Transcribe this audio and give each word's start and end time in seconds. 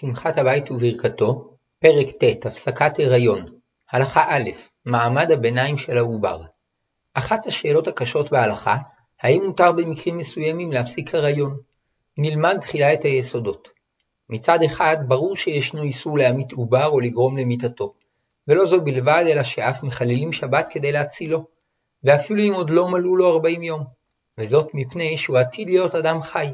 שמחת 0.00 0.38
הבית 0.38 0.70
וברכתו, 0.70 1.56
פרק 1.78 2.06
ט' 2.06 2.46
הפסקת 2.46 2.98
הריון 2.98 3.46
הלכה 3.90 4.24
א' 4.28 4.50
מעמד 4.84 5.30
הביניים 5.30 5.78
של 5.78 5.98
העובר 5.98 6.42
אחת 7.14 7.46
השאלות 7.46 7.88
הקשות 7.88 8.30
בהלכה, 8.30 8.76
האם 9.22 9.44
מותר 9.46 9.72
במקרים 9.72 10.18
מסוימים 10.18 10.72
להפסיק 10.72 11.14
הריון? 11.14 11.56
נלמד 12.18 12.58
תחילה 12.60 12.92
את 12.92 13.02
היסודות. 13.02 13.68
מצד 14.30 14.62
אחד, 14.62 14.96
ברור 15.08 15.36
שישנו 15.36 15.82
איסור 15.82 16.18
להמית 16.18 16.52
עובר 16.52 16.86
או 16.86 17.00
לגרום 17.00 17.38
למיתתו, 17.38 17.94
ולא 18.48 18.66
זו 18.66 18.80
בלבד, 18.80 19.24
אלא 19.28 19.42
שאף 19.42 19.82
מחללים 19.82 20.32
שבת 20.32 20.68
כדי 20.70 20.92
להצילו, 20.92 21.46
ואפילו 22.04 22.42
אם 22.42 22.52
עוד 22.52 22.70
לא 22.70 22.88
מלאו 22.88 23.16
לו 23.16 23.30
40 23.32 23.62
יום, 23.62 23.84
וזאת 24.38 24.70
מפני 24.74 25.16
שהוא 25.16 25.38
עתיד 25.38 25.68
להיות 25.68 25.94
אדם 25.94 26.20
חי, 26.20 26.48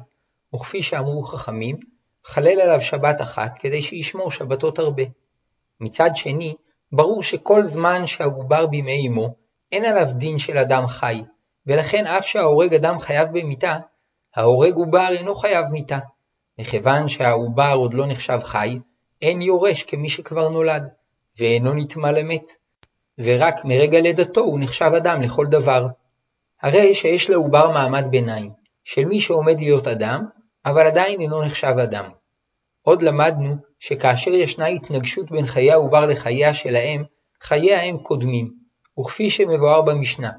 וכפי 0.54 0.82
שאמרו 0.82 1.22
חכמים, 1.22 1.91
חלל 2.24 2.60
עליו 2.60 2.80
שבת 2.80 3.20
אחת 3.20 3.58
כדי 3.58 3.82
שישמור 3.82 4.30
שבתות 4.30 4.78
הרבה. 4.78 5.02
מצד 5.80 6.10
שני, 6.14 6.54
ברור 6.92 7.22
שכל 7.22 7.64
זמן 7.64 8.06
שהעובר 8.06 8.66
בימי 8.66 9.08
אמו, 9.08 9.34
אין 9.72 9.84
עליו 9.84 10.06
דין 10.12 10.38
של 10.38 10.58
אדם 10.58 10.86
חי, 10.86 11.22
ולכן 11.66 12.06
אף 12.06 12.26
שההורג 12.26 12.74
אדם 12.74 12.98
חייב 12.98 13.28
במיתה, 13.28 13.78
ההורג 14.36 14.74
עובר 14.74 15.08
אינו 15.18 15.34
חייב 15.34 15.66
מיתה. 15.66 15.98
מכיוון 16.58 17.08
שהעובר 17.08 17.72
עוד 17.76 17.94
לא 17.94 18.06
נחשב 18.06 18.38
חי, 18.42 18.78
אין 19.22 19.42
יורש 19.42 19.82
כמי 19.82 20.08
שכבר 20.08 20.48
נולד, 20.48 20.88
ואינו 21.38 21.74
נטמע 21.74 22.12
למת. 22.12 22.50
ורק 23.18 23.64
מרגע 23.64 24.00
לידתו 24.00 24.40
הוא 24.40 24.60
נחשב 24.60 24.90
אדם 24.96 25.22
לכל 25.22 25.46
דבר. 25.50 25.86
הרי 26.62 26.94
שיש 26.94 27.30
לעובר 27.30 27.70
מעמד 27.70 28.04
ביניים, 28.10 28.52
של 28.84 29.04
מי 29.04 29.20
שעומד 29.20 29.56
להיות 29.58 29.86
אדם, 29.86 30.24
אבל 30.66 30.86
עדיין 30.86 31.20
אינו 31.20 31.42
נחשב 31.42 31.74
אדם. 31.82 32.10
עוד 32.82 33.02
למדנו 33.02 33.54
שכאשר 33.78 34.30
ישנה 34.30 34.66
התנגשות 34.66 35.30
בין 35.30 35.46
חיי 35.46 35.72
העובר 35.72 36.06
לחייה 36.06 36.54
של 36.54 36.76
האם, 36.76 37.02
חיי 37.42 37.74
האם 37.74 37.98
קודמים, 37.98 38.50
וכפי 39.00 39.30
שמבואר 39.30 39.82
במשנה, 39.82 40.30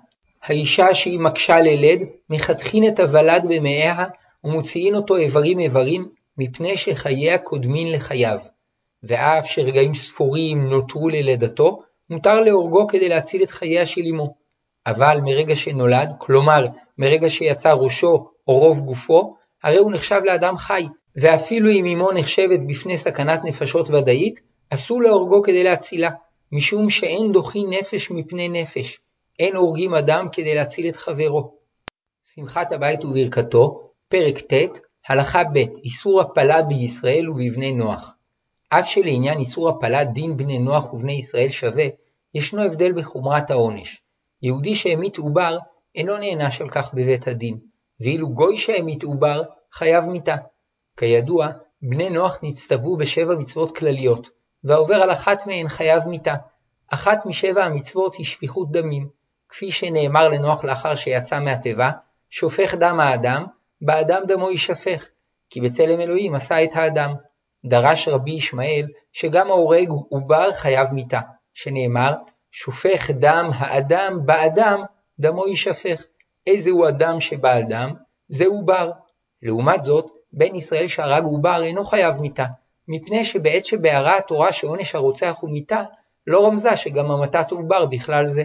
האישה 0.44 0.94
שהיא 0.94 1.20
מקשה 1.20 1.59
ללד, 1.59 2.02
מחתכין 2.30 2.88
את 2.88 3.00
הוולד 3.00 3.45
במאיה 3.50 4.06
ומוציאין 4.44 4.95
אותו 4.95 5.16
איברים 5.16 5.59
איברים, 5.59 6.09
מפני 6.38 6.78
שחייה 6.78 7.38
קודמין 7.38 7.92
לחייו. 7.92 8.40
ואף 9.03 9.48
שרגעים 9.48 9.94
ספורים 9.94 10.70
נותרו 10.70 11.09
ללידתו, 11.09 11.81
מותר 12.09 12.42
להורגו 12.42 12.88
כדי 12.88 13.09
להציל 13.09 13.44
את 13.44 13.52
חייה 13.52 13.86
של 13.86 14.02
אמו. 14.12 14.36
אבל 14.86 15.20
מרגע 15.23 15.56
שנולד, 15.56 16.14
כלומר 16.18 16.66
מרגע 16.98 17.30
שיצא 17.30 17.73
ראשו 17.73 18.28
או 18.48 18.59
רוב 18.59 18.80
גופו, 18.80 19.36
הרי 19.64 19.78
הוא 19.78 19.92
נחשב 19.92 20.22
לאדם 20.25 20.58
חי, 20.58 20.88
ואפילו 21.16 21.72
אם 21.72 21.86
אמו 21.86 22.11
נחשבת 22.11 22.59
בפני 22.67 22.97
סכנת 22.97 23.44
נפשות 23.44 23.89
ודאית, 23.89 24.39
אסור 24.69 25.02
להורגו 25.02 25.42
כדי 25.42 25.64
להצילה, 25.64 26.09
משום 26.52 26.89
שאין 26.89 27.31
דוחי 27.31 27.64
נפש 27.64 28.11
מפני 28.11 28.50
נפש, 28.50 29.00
אין 29.39 29.56
הורגים 29.56 29.94
אדם 29.94 30.28
כדי 30.31 30.56
להציל 30.56 30.89
את 30.89 30.95
חברו. 30.95 31.53
שמחת 32.22 32.72
הבית 32.72 33.06
וברכתו, 33.06 33.89
פרק 34.08 34.39
ט', 34.39 34.80
הלכה 35.08 35.44
ב' 35.44 35.58
איסור 35.84 36.22
הפלה 36.22 36.61
בישראל 36.61 37.30
ובבני 37.30 37.72
נוח. 37.72 38.11
אף 38.69 38.88
שלעניין 38.88 39.39
איסור 39.39 39.69
הפלה 39.69 40.03
דין 40.03 40.38
בני 40.38 40.59
נוח 40.59 40.94
ובני 40.94 41.14
ישראל 41.14 41.50
שווה, 41.50 41.86
ישנו 42.34 42.61
הבדל 42.61 42.91
בחומרת 42.94 43.52
העונש. 43.52 44.02
יהודי 44.41 44.75
שהמית 44.75 45.17
עובר 45.17 45.58
אינו 45.95 46.17
נענש 46.17 46.61
על 46.61 46.69
כך 46.69 46.94
בבית 46.94 47.28
הדין, 47.28 47.58
ואילו 48.00 48.30
גוי 48.30 48.58
שהמית 48.58 49.03
עובר 49.03 49.41
חייב 49.72 50.06
מיתה. 50.06 50.36
כידוע, 50.98 51.48
בני 51.82 52.10
נוח 52.10 52.40
נצטוו 52.44 52.98
בשבע 52.98 53.36
מצוות 53.36 53.78
כלליות, 53.78 54.30
והעובר 54.64 54.96
על 54.96 55.12
אחת 55.12 55.48
מהן 55.48 55.68
חייב 55.68 56.08
מיתה. 56.08 56.36
אחת 56.88 57.26
משבע 57.26 57.66
המצוות 57.66 58.16
היא 58.16 58.26
שפיכות 58.26 58.72
דמים, 58.72 59.10
כפי 59.50 59.72
שנאמר 59.72 60.30
לנוח 60.30 60.64
לאחר 60.64 60.96
שיצא 60.96 61.40
מהתיבה, 61.40 61.92
שופך 62.30 62.74
דם 62.74 63.00
האדם, 63.00 63.46
באדם 63.82 64.22
דמו 64.28 64.52
יישפך, 64.52 65.06
כי 65.50 65.62
בצלם 65.62 66.00
אלוהים 66.00 66.36
עשה 66.36 66.64
את 66.64 66.70
האדם. 66.74 67.14
דרש 67.66 68.08
רבי 68.08 68.32
ישמעאל 68.32 68.88
שגם 69.12 69.48
ההורג 69.48 69.90
עובר 70.09 70.52
חייב 70.53 70.92
מיתה, 70.92 71.20
שנאמר, 71.53 72.14
שופך 72.52 73.09
דם 73.09 73.50
האדם 73.53 74.20
באדם, 74.26 74.84
דמו 75.20 75.48
יישפך. 75.48 76.03
איזהו 76.48 76.88
אדם 76.88 77.20
שבאדם? 77.20 77.94
זה 78.30 78.46
עובר. 78.46 78.92
לעומת 79.42 79.84
זאת, 79.84 80.06
בן 80.34 80.56
ישראל 80.56 80.88
שהרג 80.88 81.24
עובר 81.24 81.64
אינו 81.64 81.86
חייב 81.86 82.18
מיתה, 82.18 82.46
מפני 82.88 83.26
שבעת 83.26 83.66
שבהרה 83.66 84.18
התורה 84.18 84.54
שעונש 84.54 84.96
הרוצח 84.96 85.38
הוא 85.40 85.50
מיתה, 85.50 85.84
לא 86.28 86.48
רמזה 86.48 86.78
שגם 86.78 87.12
המתת 87.12 87.52
עובר 87.52 87.86
בכלל 87.86 88.28
זה. 88.28 88.44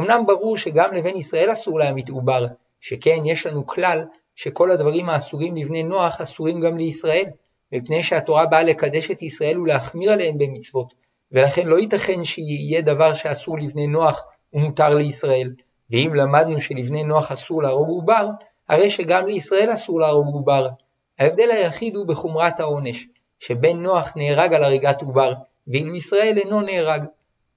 אמנם 0.00 0.26
ברור 0.26 0.56
שגם 0.56 0.94
לבן 0.94 1.16
ישראל 1.16 1.52
אסור 1.52 1.78
להמית 1.78 2.08
עובר, 2.08 2.46
שכן 2.80 3.18
יש 3.24 3.46
לנו 3.46 3.66
כלל 3.66 4.04
שכל 4.34 4.70
הדברים 4.70 5.08
האסורים 5.08 5.56
לבני 5.56 5.82
נוח 5.82 6.20
אסורים 6.20 6.60
גם 6.60 6.78
לישראל, 6.78 7.24
מפני 7.72 8.02
שהתורה 8.02 8.46
באה 8.46 8.62
לקדש 8.62 9.10
את 9.10 9.22
ישראל 9.22 9.60
ולהחמיר 9.60 10.12
עליהם 10.12 10.38
במצוות, 10.38 10.94
ולכן 11.32 11.66
לא 11.66 11.78
ייתכן 11.78 12.24
שיהיה 12.24 12.82
דבר 12.82 13.12
שאסור 13.12 13.58
לבני 13.58 13.86
נוח 13.86 14.22
ומותר 14.52 14.94
לישראל, 14.94 15.52
ואם 15.90 16.14
למדנו 16.14 16.60
שלבני 16.60 17.04
נוח 17.04 17.32
אסור 17.32 17.62
להרוג 17.62 17.88
עובר, 17.88 18.28
הרי 18.68 18.90
שגם 18.90 19.26
לישראל 19.26 19.72
אסור 19.72 20.00
להרוג 20.00 20.34
עובר. 20.34 20.68
ההבדל 21.18 21.50
היחיד 21.50 21.96
הוא 21.96 22.06
בחומרת 22.06 22.60
העונש, 22.60 23.06
שבן 23.38 23.76
נוח 23.76 24.12
נהרג 24.16 24.54
על 24.54 24.64
הריגת 24.64 25.02
עובר, 25.02 25.32
ואילו 25.68 25.96
ישראל 25.96 26.38
אינו 26.38 26.60
נהרג. 26.60 27.04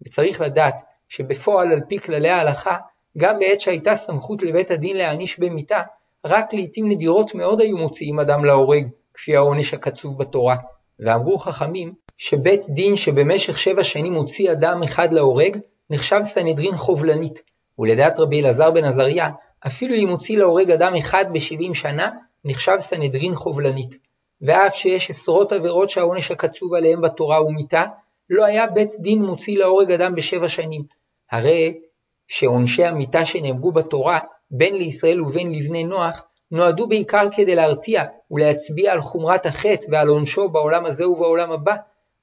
וצריך 0.02 0.42
לדעת 0.42 0.82
שבפועל 1.10 1.72
על 1.72 1.82
פי 1.88 2.00
כללי 2.00 2.30
ההלכה, 2.30 2.78
גם 3.18 3.40
בעת 3.40 3.62
שהייתה 3.62 3.96
סמכות 3.96 4.44
לבית 4.44 4.72
הדין 4.72 4.98
להעניש 4.98 5.40
במיתה, 5.40 5.82
רק 6.26 6.54
לעתים 6.54 6.90
נדירות 6.90 7.36
מאוד 7.36 7.62
היו 7.62 7.78
מוציאים 7.78 8.20
אדם 8.20 8.46
להורג, 8.46 8.88
כפי 9.14 9.36
העונש 9.36 9.74
הקצוב 9.74 10.18
בתורה. 10.18 10.56
ואמרו 11.00 11.40
חכמים, 11.40 11.94
שבית 12.18 12.70
דין 12.70 12.96
שבמשך 12.96 13.58
שבע 13.58 13.84
שנים 13.84 14.14
הוציא 14.14 14.52
אדם 14.52 14.84
אחד 14.84 15.14
להורג, 15.14 15.58
נחשב 15.90 16.20
סנהדרין 16.24 16.76
חובלנית, 16.76 17.42
ולדעת 17.80 18.20
רבי 18.20 18.42
אלעזר 18.42 18.72
בן 18.72 18.84
עזריה, 18.84 19.30
אפילו 19.68 19.96
אם 19.96 20.10
הוציא 20.10 20.38
להורג 20.38 20.72
אדם 20.72 20.96
אחד 20.96 21.26
בשבעים 21.34 21.74
שנה, 21.74 22.10
נחשב 22.46 22.76
סנהדרין 22.80 23.36
חובלנית. 23.36 23.98
ואף 24.42 24.76
שיש 24.76 25.10
עשרות 25.10 25.52
עבירות 25.52 25.90
שהעונש 25.90 26.32
הקצוב 26.32 26.74
עליהם 26.74 27.02
בתורה 27.02 27.38
הוא 27.38 27.54
מיתה, 27.54 27.86
לא 28.30 28.46
היה 28.46 28.68
בית 28.68 28.90
דין 29.00 29.22
מוציא 29.22 29.58
להורג 29.58 29.92
אדם 29.92 30.16
בשבע 30.16 30.48
שנים. 30.48 30.84
הרי 31.32 31.80
שעונשי 32.28 32.86
המיתה 32.86 33.26
שנאמרו 33.26 33.72
בתורה, 33.72 34.20
בין 34.52 34.76
לישראל 34.76 35.22
ובין 35.22 35.52
לבני 35.52 35.84
נוח, 35.84 36.22
נועדו 36.52 36.88
בעיקר 36.88 37.28
כדי 37.36 37.56
להרתיע 37.56 38.04
ולהצביע 38.32 38.94
על 38.94 39.02
חומרת 39.02 39.46
החטא 39.46 39.88
ועל 39.92 40.08
עונשו 40.08 40.50
בעולם 40.50 40.86
הזה 40.86 41.08
ובעולם 41.08 41.52
הבא, 41.52 41.76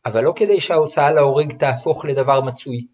אבל 0.06 0.24
לא 0.24 0.32
כדי 0.36 0.60
שההוצאה 0.60 1.12
להורג 1.12 1.52
תהפוך 1.52 2.04
לדבר 2.04 2.40
מצוי. 2.40 2.86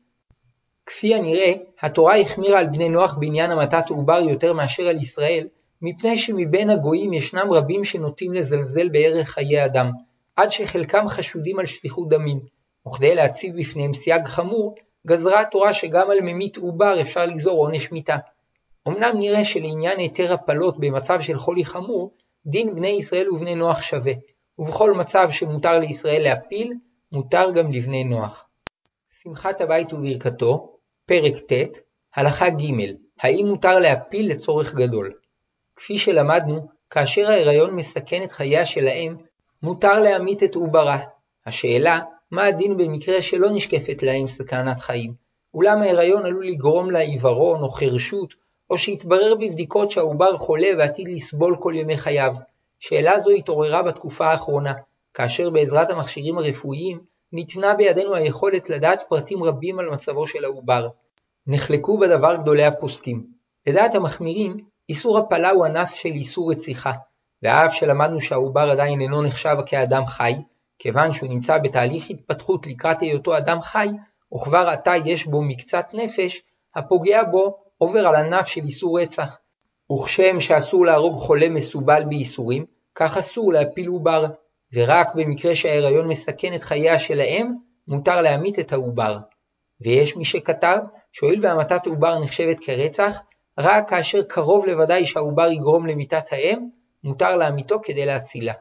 כפי 0.87 1.15
הנראה, 1.15 1.53
התורה 1.81 2.19
החמירה 2.19 2.59
על 2.59 2.67
בני 2.67 2.89
נוח 2.89 3.15
בעניין 3.19 3.51
המתת 3.51 3.91
עובר 3.91 4.19
יותר 4.19 4.53
מאשר 4.53 4.89
על 4.89 4.97
ישראל, 4.97 5.49
מפני 5.83 6.19
שמבין 6.19 6.71
הגויים 6.71 7.13
ישנם 7.13 7.53
רבים 7.53 7.85
שנוטים 7.85 8.35
לזלזל 8.35 8.89
בערך 8.89 9.29
חיי 9.29 9.65
אדם, 9.65 9.91
עד 10.37 10.53
שחלקם 10.53 11.09
חשודים 11.09 11.59
על 11.59 11.67
שפיכות 11.67 12.09
דמים, 12.09 12.41
וכדי 12.89 13.15
להציב 13.15 13.61
בפניהם 13.61 13.95
סייג 13.95 14.25
חמור, 14.27 14.75
גזרה 15.07 15.41
התורה 15.41 15.73
שגם 15.73 16.11
על 16.11 16.21
ממית 16.21 16.57
עובר 16.57 17.01
אפשר 17.01 17.27
לגזור 17.27 17.67
עונש 17.67 17.93
מיתה. 17.93 18.17
אמנם 18.89 19.19
נראה 19.19 19.45
שלעניין 19.45 19.99
היתר 19.99 20.33
הפלות 20.33 20.81
במצב 20.81 21.21
של 21.21 21.39
חולי 21.39 21.65
חמור, 21.65 22.15
דין 22.47 22.75
בני 22.75 22.89
ישראל 22.89 23.31
ובני 23.31 23.55
נוח 23.55 23.83
שווה, 23.83 24.13
ובכל 24.59 24.93
מצב 24.93 25.29
שמותר 25.31 25.79
לישראל 25.79 26.23
להפיל, 26.23 26.73
מותר 27.13 27.51
גם 27.51 27.73
לבני 27.73 28.05
נוח. 28.05 28.45
שמחת 29.23 29.61
הבית 29.61 29.93
וברכתו, 29.93 30.77
פרק 31.07 31.35
ט', 31.53 31.79
הלכה 32.15 32.51
ג' 32.51 32.65
האם 33.21 33.47
מותר 33.47 33.79
להפיל 33.79 34.31
לצורך 34.31 34.75
גדול? 34.75 35.15
כפי 35.85 35.99
שלמדנו, 35.99 36.67
כאשר 36.91 37.29
ההיריון 37.29 37.77
מסכן 37.77 38.23
את 38.23 38.33
חייה 38.33 38.67
של 38.67 38.89
האם, 38.89 39.17
מותר 39.63 40.01
להמית 40.01 40.43
את 40.43 40.55
עוברה. 40.55 40.99
השאלה, 41.47 42.01
מה 42.31 42.45
הדין 42.45 42.77
במקרה 42.77 43.23
שלא 43.23 43.49
נשקפת 43.51 44.03
לאם 44.03 44.27
סכנת 44.27 44.81
חיים? 44.81 45.15
אולם 45.55 45.83
ההיריון 45.83 46.27
עלול 46.27 46.47
לגרום 46.47 46.91
לה 46.91 46.99
עיוורון 46.99 47.63
או 47.63 47.69
חירשות, 47.69 48.35
או 48.71 48.79
שיתברר 48.79 49.35
בבדיקות 49.35 49.91
שהעובר 49.91 50.37
חולה 50.37 50.69
ועתיד 50.79 51.09
לסבול 51.09 51.57
כל 51.61 51.73
ימי 51.77 51.97
חייו. 51.97 52.35
שאלה 52.81 53.21
זו 53.21 53.31
התעוררה 53.31 53.83
בתקופה 53.83 54.27
האחרונה, 54.27 54.73
כאשר 55.15 55.51
בעזרת 55.51 55.91
המכשירים 55.91 56.39
הרפואיים 56.39 57.01
ניתנה 57.33 57.75
בידינו 57.75 58.15
היכולת 58.15 58.71
לדעת 58.71 59.03
פרטים 59.09 59.45
רבים 59.45 59.79
על 59.79 59.91
מצבו 59.91 60.27
של 60.27 60.45
העובר. 60.45 60.89
נחלקו 61.47 61.99
בדבר 61.99 62.37
גדולי 62.37 62.65
הפוסקים. 62.65 63.27
לדעת 63.67 63.95
המחמירים, 63.95 64.74
איסור 64.89 65.19
הפלה 65.19 65.51
הוא 65.51 65.65
ענף 65.65 65.95
של 65.95 66.09
איסור 66.09 66.53
רציחה, 66.53 66.93
ואף 67.43 67.75
שלמדנו 67.75 68.21
שהעובר 68.21 68.71
עדיין 68.71 69.01
אינו 69.01 69.23
נחשב 69.23 69.57
כאדם 69.67 70.07
חי, 70.07 70.35
כיוון 70.79 71.13
שהוא 71.13 71.29
נמצא 71.29 71.59
בתהליך 71.59 72.11
התפתחות 72.11 72.67
לקראת 72.67 73.01
היותו 73.01 73.39
אדם 73.39 73.61
חי, 73.61 73.89
וכבר 74.35 74.69
עתה 74.69 74.93
יש 75.05 75.27
בו 75.27 75.43
מקצת 75.43 75.87
נפש, 75.93 76.43
הפוגע 76.75 77.23
בו 77.25 77.59
עובר 77.79 78.07
על 78.07 78.15
ענף 78.15 78.47
של 78.47 78.61
איסור 78.61 79.01
רצח. 79.01 79.39
וכשם 79.93 80.41
שאסור 80.41 80.87
להרוג 80.87 81.19
חולה 81.19 81.49
מסובל 81.49 82.05
בייסורים, 82.05 82.65
כך 82.95 83.17
אסור 83.17 83.53
להפיל 83.53 83.87
עובר, 83.87 84.27
ורק 84.75 85.15
במקרה 85.15 85.55
שההיריון 85.55 86.09
מסכן 86.09 86.55
את 86.55 86.63
חייה 86.63 86.99
של 86.99 87.21
האם, 87.21 87.55
מותר 87.89 88.23
להמית 88.23 88.59
את 88.59 88.73
העובר. 88.73 89.19
ויש 89.81 90.17
מי 90.17 90.25
שכתב 90.25 90.79
שהואיל 91.13 91.41
והמתת 91.43 91.87
עובר 91.87 92.19
נחשבת 92.19 92.57
כרצח, 92.61 93.19
רק 93.59 93.91
כאשר 93.91 94.23
קרוב 94.23 94.67
לוודאי 94.67 95.07
שהעובר 95.07 95.51
יגרום 95.51 95.87
למיתת 95.87 96.33
האם, 96.33 96.69
מותר 97.05 97.37
להמיתו 97.37 97.81
כדי 97.83 98.07
להצילה. 98.07 98.53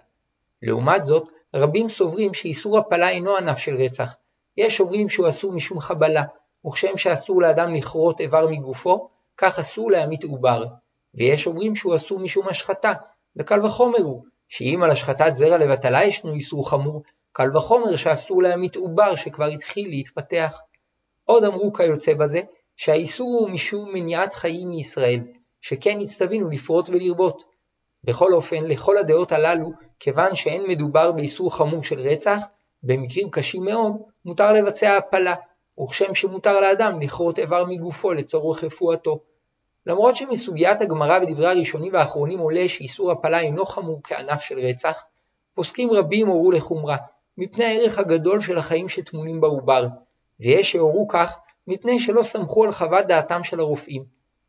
לעומת 0.61 1.05
זאת, 1.05 1.27
רבים 1.55 1.89
סוברים 1.89 2.33
שאיסור 2.33 2.77
הפלה 2.77 3.09
אינו 3.09 3.37
ענף 3.37 3.57
של 3.57 3.75
רצח. 3.75 4.15
יש 4.57 4.79
אומרים 4.79 5.09
שהוא 5.09 5.29
אסור 5.29 5.51
משום 5.51 5.79
חבלה, 5.79 6.23
וכשם 6.67 6.97
שאסור 6.97 7.41
לאדם 7.41 7.73
לכרות 7.73 8.19
איבר 8.19 8.47
מגופו, 8.49 9.09
כך 9.37 9.59
אסור 9.59 9.91
להמית 9.91 10.23
עובר. 10.23 10.65
ויש 11.13 11.47
אומרים 11.47 11.75
שהוא 11.75 11.95
אסור 11.95 12.19
משום 12.19 12.47
השחתה, 12.49 12.93
וקל 13.35 13.65
וחומר 13.65 14.01
הוא, 14.01 14.23
שאם 14.47 14.81
על 14.83 14.89
השחטת 14.89 15.35
זרע 15.35 15.57
לבטלה 15.57 16.03
ישנו 16.03 16.33
איסור 16.33 16.69
חמור, 16.69 17.03
קל 17.31 17.57
וחומר 17.57 17.95
שאסור 17.95 18.43
להמית 18.43 18.75
עובר 18.75 19.15
שכבר 19.15 19.45
התחיל 19.45 19.89
להתפתח. 19.89 20.59
עוד 21.25 21.43
אמרו 21.43 21.73
כיוצא 21.73 22.13
בזה, 22.13 22.41
שהאיסור 22.75 23.39
הוא 23.39 23.49
משום 23.49 23.93
מניעת 23.93 24.33
חיים 24.33 24.69
מישראל, 24.69 25.19
שכן 25.61 25.99
הצטווינו 26.01 26.49
לפרוט 26.49 26.89
ולרבות. 26.89 27.43
בכל 28.03 28.33
אופן, 28.33 28.63
לכל 28.63 28.97
הדעות 28.97 29.31
הללו, 29.31 29.71
כיוון 29.99 30.35
שאין 30.35 30.63
מדובר 30.67 31.11
באיסור 31.11 31.55
חמור 31.55 31.83
של 31.83 31.99
רצח, 31.99 32.39
במקרים 32.83 33.29
קשים 33.29 33.63
מאוד, 33.63 33.93
מותר 34.25 34.51
לבצע 34.51 34.97
הפלה, 34.97 35.35
וכשם 35.83 36.15
שמותר 36.15 36.59
לאדם 36.59 37.01
לכרות 37.01 37.39
איבר 37.39 37.65
מגופו 37.67 38.11
לצורך 38.11 38.63
רפואתו. 38.63 39.19
למרות 39.85 40.15
שמסוגיית 40.15 40.81
הגמרא 40.81 41.19
ודברי 41.21 41.47
הראשונים 41.47 41.93
והאחרונים 41.93 42.39
עולה 42.39 42.67
שאיסור 42.67 43.11
הפלה 43.11 43.39
אינו 43.39 43.65
חמור 43.65 44.01
כענף 44.03 44.41
של 44.41 44.59
רצח, 44.59 45.03
פוסקים 45.55 45.91
רבים 45.91 46.27
הורו 46.27 46.51
לחומרה, 46.51 46.97
מפני 47.37 47.65
הערך 47.65 47.99
הגדול 47.99 48.41
של 48.41 48.57
החיים 48.57 48.89
שטמונים 48.89 49.41
בעובר, 49.41 49.87
ויש 50.39 50.71
שהורו 50.71 51.07
כך 51.07 51.37
מפני 51.67 51.99
שלא 51.99 52.23
סמכו 52.23 52.63
על 52.63 52.71
חוות 52.71 53.07
דעתם 53.07 53.43
של 53.43 53.59
הרופאים. 53.59 54.03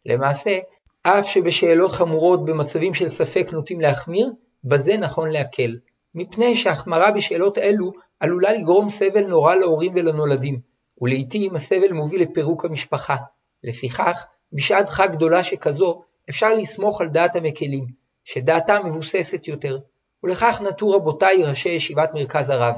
למעשה, 0.07 0.59
אף 1.03 1.27
שבשאלות 1.27 1.93
חמורות 1.93 2.45
במצבים 2.45 2.95
של 2.95 3.09
ספק 3.09 3.47
נוטים 3.53 3.81
להחמיר, 3.81 4.33
בזה 4.65 4.97
נכון 4.97 5.31
להקל, 5.31 5.77
מפני 6.15 6.57
שהחמרה 6.57 7.11
בשאלות 7.11 7.59
אלו 7.59 7.93
עלולה 8.21 8.53
לגרום 8.53 8.89
סבל 8.89 9.27
נורא 9.27 9.55
להורים 9.55 9.93
ולנולדים, 9.95 10.61
ולעיתים 11.01 11.57
הסבל 11.57 11.93
מוביל 11.93 12.23
לפירוק 12.23 12.65
המשפחה. 12.65 13.17
לפיכך, 13.65 14.25
בשעת 14.53 14.89
חג 14.89 15.09
גדולה 15.13 15.45
שכזו, 15.45 16.03
אפשר 16.31 16.53
לסמוך 16.53 17.01
על 17.01 17.09
דעת 17.09 17.37
המקלים, 17.37 17.87
שדעתם 18.25 18.83
מבוססת 18.85 19.49
יותר, 19.49 19.79
ולכך 20.25 20.61
נטו 20.61 20.91
רבותיי 20.91 21.45
ראשי 21.45 21.69
ישיבת 21.69 22.11
מרכז 22.15 22.51
הרב, 22.51 22.77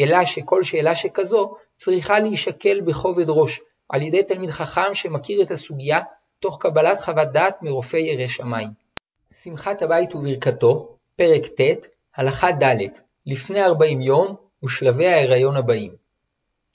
אלא 0.00 0.24
שכל 0.24 0.62
שאלה 0.62 0.94
שכזו 0.94 1.54
צריכה 1.76 2.18
להישקל 2.18 2.80
בכובד 2.80 3.24
ראש, 3.28 3.60
על 3.92 4.02
ידי 4.02 4.22
תלמיד 4.22 4.50
חכם 4.50 4.94
שמכיר 4.94 5.42
את 5.42 5.50
הסוגיה, 5.50 6.00
תוך 6.40 6.58
קבלת 6.60 7.00
חוות 7.00 7.28
דעת 7.28 7.62
מרופא 7.62 7.96
ירא 7.96 8.26
שמיים. 8.26 8.68
שמחת 9.42 9.82
הבית 9.82 10.14
וברכתו, 10.14 10.96
פרק 11.16 11.46
ט', 11.46 11.86
הלכה 12.16 12.52
ד', 12.52 12.76
לפני 13.26 13.62
40 13.62 14.00
יום 14.00 14.36
ושלבי 14.64 15.06
ההיריון 15.06 15.56
הבאים. 15.56 15.94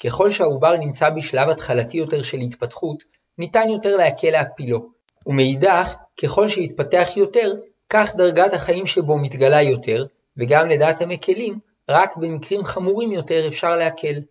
ככל 0.04 0.32
שהעובר 0.32 0.78
נמצא 0.78 1.10
בשלב 1.10 1.50
התחלתי 1.50 1.98
יותר 1.98 2.22
של 2.22 2.38
התפתחות, 2.38 3.04
ניתן 3.38 3.70
יותר 3.70 3.98
להקל 3.98 4.30
להפילו, 4.30 4.90
ומאידך, 5.26 5.94
ככל 6.24 6.48
שיתפתח 6.48 7.10
יותר, 7.16 7.54
כך 7.90 8.16
דרגת 8.16 8.54
החיים 8.54 8.88
שבו 8.88 9.18
מתגלה 9.18 9.62
יותר, 9.62 10.06
וגם 10.38 10.70
לדעת 10.70 11.02
המקלים, 11.02 11.60
רק 11.90 12.18
במקרים 12.18 12.64
חמורים 12.64 13.12
יותר 13.12 13.48
אפשר 13.48 13.76
להקל. 13.76 14.22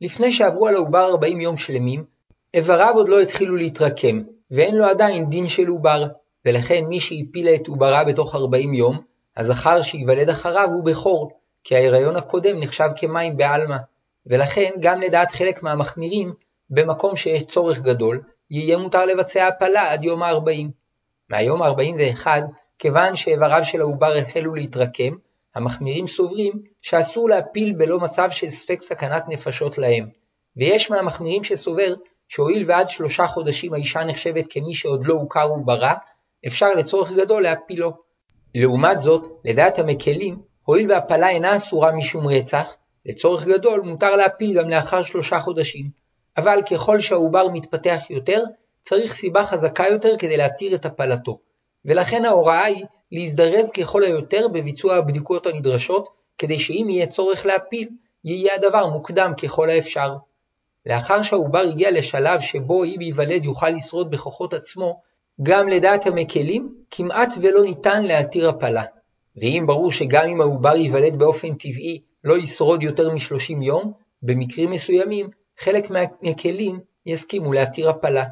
לפני 0.00 0.32
שעברו 0.32 0.66
על 0.66 0.74
העובר 0.74 1.10
40 1.10 1.40
יום 1.40 1.56
שלמים, 1.56 2.13
איבריו 2.54 2.92
עוד 2.94 3.08
לא 3.08 3.20
התחילו 3.20 3.56
להתרקם, 3.56 4.22
ואין 4.50 4.76
לו 4.76 4.84
עדיין 4.84 5.30
דין 5.30 5.48
של 5.48 5.66
עובר, 5.66 6.06
ולכן 6.44 6.84
מי 6.84 7.00
שהפילה 7.00 7.54
את 7.54 7.66
עוברה 7.68 8.04
בתוך 8.04 8.34
40 8.34 8.74
יום, 8.74 9.00
הזכר 9.36 9.82
שייוולד 9.82 10.28
אחריו 10.28 10.68
הוא 10.72 10.84
בכור, 10.84 11.30
כי 11.64 11.76
ההיריון 11.76 12.16
הקודם 12.16 12.60
נחשב 12.60 12.88
כמים 12.96 13.36
בעלמא, 13.36 13.76
ולכן 14.26 14.70
גם 14.80 15.00
לדעת 15.00 15.30
חלק 15.30 15.62
מהמחמירים, 15.62 16.32
במקום 16.70 17.16
שיש 17.16 17.44
צורך 17.44 17.80
גדול, 17.80 18.22
יהיה 18.50 18.78
מותר 18.78 19.04
לבצע 19.04 19.46
הפלה 19.46 19.92
עד 19.92 20.04
יום 20.04 20.22
ה-40. 20.22 20.68
מהיום 21.30 21.62
ה-41, 21.62 22.26
כיוון 22.78 23.16
שאיבריו 23.16 23.64
של 23.64 23.80
העובר 23.80 24.16
החלו 24.16 24.54
להתרקם, 24.54 25.14
המחמירים 25.54 26.06
סוברים 26.06 26.52
שאסור 26.82 27.28
להפיל 27.28 27.72
בלא 27.72 28.00
מצב 28.00 28.28
של 28.30 28.50
ספק 28.50 28.82
סכנת 28.82 29.24
נפשות 29.28 29.78
להם, 29.78 30.08
ויש 30.56 30.90
מהמחמירים 30.90 31.44
שסובר 31.44 31.94
שהואיל 32.28 32.64
ועד 32.66 32.88
שלושה 32.88 33.26
חודשים 33.26 33.74
האישה 33.74 34.04
נחשבת 34.04 34.44
כמי 34.50 34.74
שעוד 34.74 35.04
לא 35.04 35.14
הוכר 35.14 35.52
וברא, 35.52 35.92
אפשר 36.46 36.72
לצורך 36.74 37.12
גדול 37.12 37.42
להפילו. 37.42 37.92
לעומת 38.54 39.00
זאת, 39.00 39.40
לדעת 39.44 39.78
המקלים, 39.78 40.38
הואיל 40.64 40.90
והפלה 40.92 41.28
אינה 41.28 41.56
אסורה 41.56 41.92
משום 41.92 42.26
רצח, 42.26 42.74
לצורך 43.06 43.44
גדול 43.44 43.80
מותר 43.80 44.16
להפיל 44.16 44.58
גם 44.58 44.70
לאחר 44.70 45.02
שלושה 45.02 45.40
חודשים. 45.40 45.90
אבל 46.36 46.58
ככל 46.70 47.00
שהעובר 47.00 47.48
מתפתח 47.52 48.00
יותר, 48.10 48.42
צריך 48.82 49.14
סיבה 49.14 49.44
חזקה 49.44 49.84
יותר 49.88 50.18
כדי 50.18 50.36
להתיר 50.36 50.74
את 50.74 50.86
הפלתו. 50.86 51.38
ולכן 51.84 52.24
ההוראה 52.24 52.64
היא 52.64 52.84
להזדרז 53.12 53.70
ככל 53.70 54.02
היותר 54.02 54.48
בביצוע 54.48 54.94
הבדיקות 54.94 55.46
הנדרשות, 55.46 56.08
כדי 56.38 56.58
שאם 56.58 56.86
יהיה 56.90 57.06
צורך 57.06 57.46
להפיל, 57.46 57.88
יהיה 58.24 58.54
הדבר 58.54 58.86
מוקדם 58.86 59.32
ככל 59.42 59.70
האפשר. 59.70 60.16
לאחר 60.86 61.22
שהעובר 61.22 61.58
הגיע 61.58 61.90
לשלב 61.90 62.40
שבו 62.40 62.84
אם 62.84 63.00
ייוולד 63.00 63.44
יוכל 63.44 63.68
לשרוד 63.68 64.10
בכוחות 64.10 64.54
עצמו, 64.54 65.00
גם 65.42 65.68
לדעת 65.68 66.06
המקלים 66.06 66.74
כמעט 66.90 67.34
ולא 67.40 67.62
ניתן 67.64 68.02
להתיר 68.02 68.48
הפלה. 68.48 68.82
ואם 69.36 69.64
ברור 69.66 69.92
שגם 69.92 70.28
אם 70.28 70.40
העובר 70.40 70.76
ייוולד 70.76 71.18
באופן 71.18 71.54
טבעי 71.54 72.00
לא 72.24 72.38
ישרוד 72.38 72.82
יותר 72.82 73.10
מ-30 73.10 73.62
יום, 73.62 73.92
במקרים 74.22 74.70
מסוימים 74.70 75.30
חלק 75.58 75.90
מהמקלים 75.90 76.80
יסכימו 77.06 77.52
להתיר 77.52 77.90
הפלה. 77.90 78.24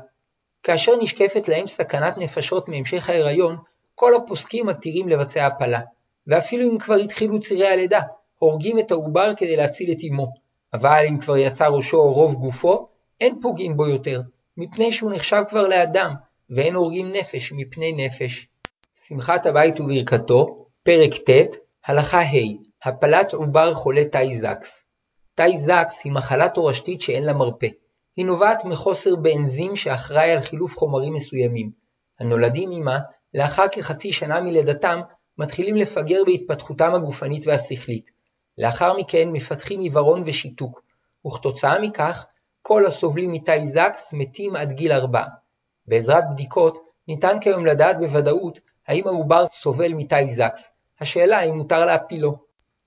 כאשר 0.62 0.92
נשקפת 0.96 1.48
להם 1.48 1.66
סכנת 1.66 2.18
נפשות 2.18 2.68
מהמשך 2.68 3.10
ההיריון, 3.10 3.56
כל 3.94 4.14
הפוסקים 4.14 4.66
מתירים 4.66 5.08
לבצע 5.08 5.46
הפלה, 5.46 5.80
ואפילו 6.26 6.68
אם 6.68 6.78
כבר 6.78 6.94
התחילו 6.94 7.40
צירי 7.40 7.68
הלידה, 7.68 8.00
הורגים 8.38 8.78
את 8.78 8.90
העובר 8.90 9.32
כדי 9.36 9.56
להציל 9.56 9.92
את 9.92 9.98
אמו. 10.10 10.41
אבל 10.74 11.04
אם 11.08 11.18
כבר 11.18 11.36
יצא 11.36 11.66
ראשו 11.66 11.96
או 11.96 12.12
רוב 12.12 12.34
גופו, 12.34 12.88
אין 13.20 13.40
פוגעים 13.40 13.76
בו 13.76 13.88
יותר, 13.88 14.20
מפני 14.56 14.92
שהוא 14.92 15.12
נחשב 15.12 15.42
כבר 15.48 15.68
לאדם, 15.68 16.14
ואין 16.50 16.74
הורגים 16.74 17.12
נפש 17.12 17.52
מפני 17.52 17.92
נפש. 17.92 18.48
שמחת 19.06 19.46
הבית 19.46 19.80
וברכתו, 19.80 20.66
פרק 20.82 21.14
ט', 21.14 21.56
הלכה 21.86 22.20
ה' 22.20 22.62
הפלת 22.84 23.32
עובר 23.32 23.74
חולה 23.74 24.04
תאי 24.04 24.34
זקס. 24.34 24.84
תאי 25.34 25.56
זקס 25.56 26.04
היא 26.04 26.12
מחלה 26.12 26.48
תורשתית 26.48 27.00
שאין 27.00 27.24
לה 27.24 27.32
מרפא. 27.32 27.68
היא 28.16 28.26
נובעת 28.26 28.64
מחוסר 28.64 29.16
באנזים 29.16 29.76
שאחראי 29.76 30.30
על 30.30 30.40
חילוף 30.40 30.78
חומרים 30.78 31.14
מסוימים. 31.14 31.70
הנולדים 32.20 32.70
עמה, 32.70 32.98
לאחר 33.34 33.64
כחצי 33.72 34.12
שנה 34.12 34.40
מלידתם, 34.40 35.00
מתחילים 35.38 35.76
לפגר 35.76 36.22
בהתפתחותם 36.26 36.94
הגופנית 36.94 37.46
והשכלית. 37.46 38.10
לאחר 38.58 38.96
מכן 38.96 39.28
מפתחים 39.32 39.80
עיוורון 39.80 40.22
ושיתוק, 40.26 40.82
וכתוצאה 41.26 41.80
מכך, 41.80 42.26
כל 42.62 42.86
הסובלים 42.86 43.32
מתאי 43.32 43.66
זקס 43.66 44.12
מתים 44.12 44.56
עד 44.56 44.72
גיל 44.72 44.92
ארבע. 44.92 45.24
בעזרת 45.86 46.24
בדיקות, 46.32 46.78
ניתן 47.08 47.40
כיום 47.40 47.66
לדעת 47.66 47.98
בוודאות 47.98 48.60
האם 48.88 49.06
העובר 49.06 49.46
סובל 49.52 49.94
מתאי 49.94 50.30
זקס. 50.30 50.72
השאלה 51.00 51.40
אם 51.40 51.56
מותר 51.56 51.86
להפילו. 51.86 52.36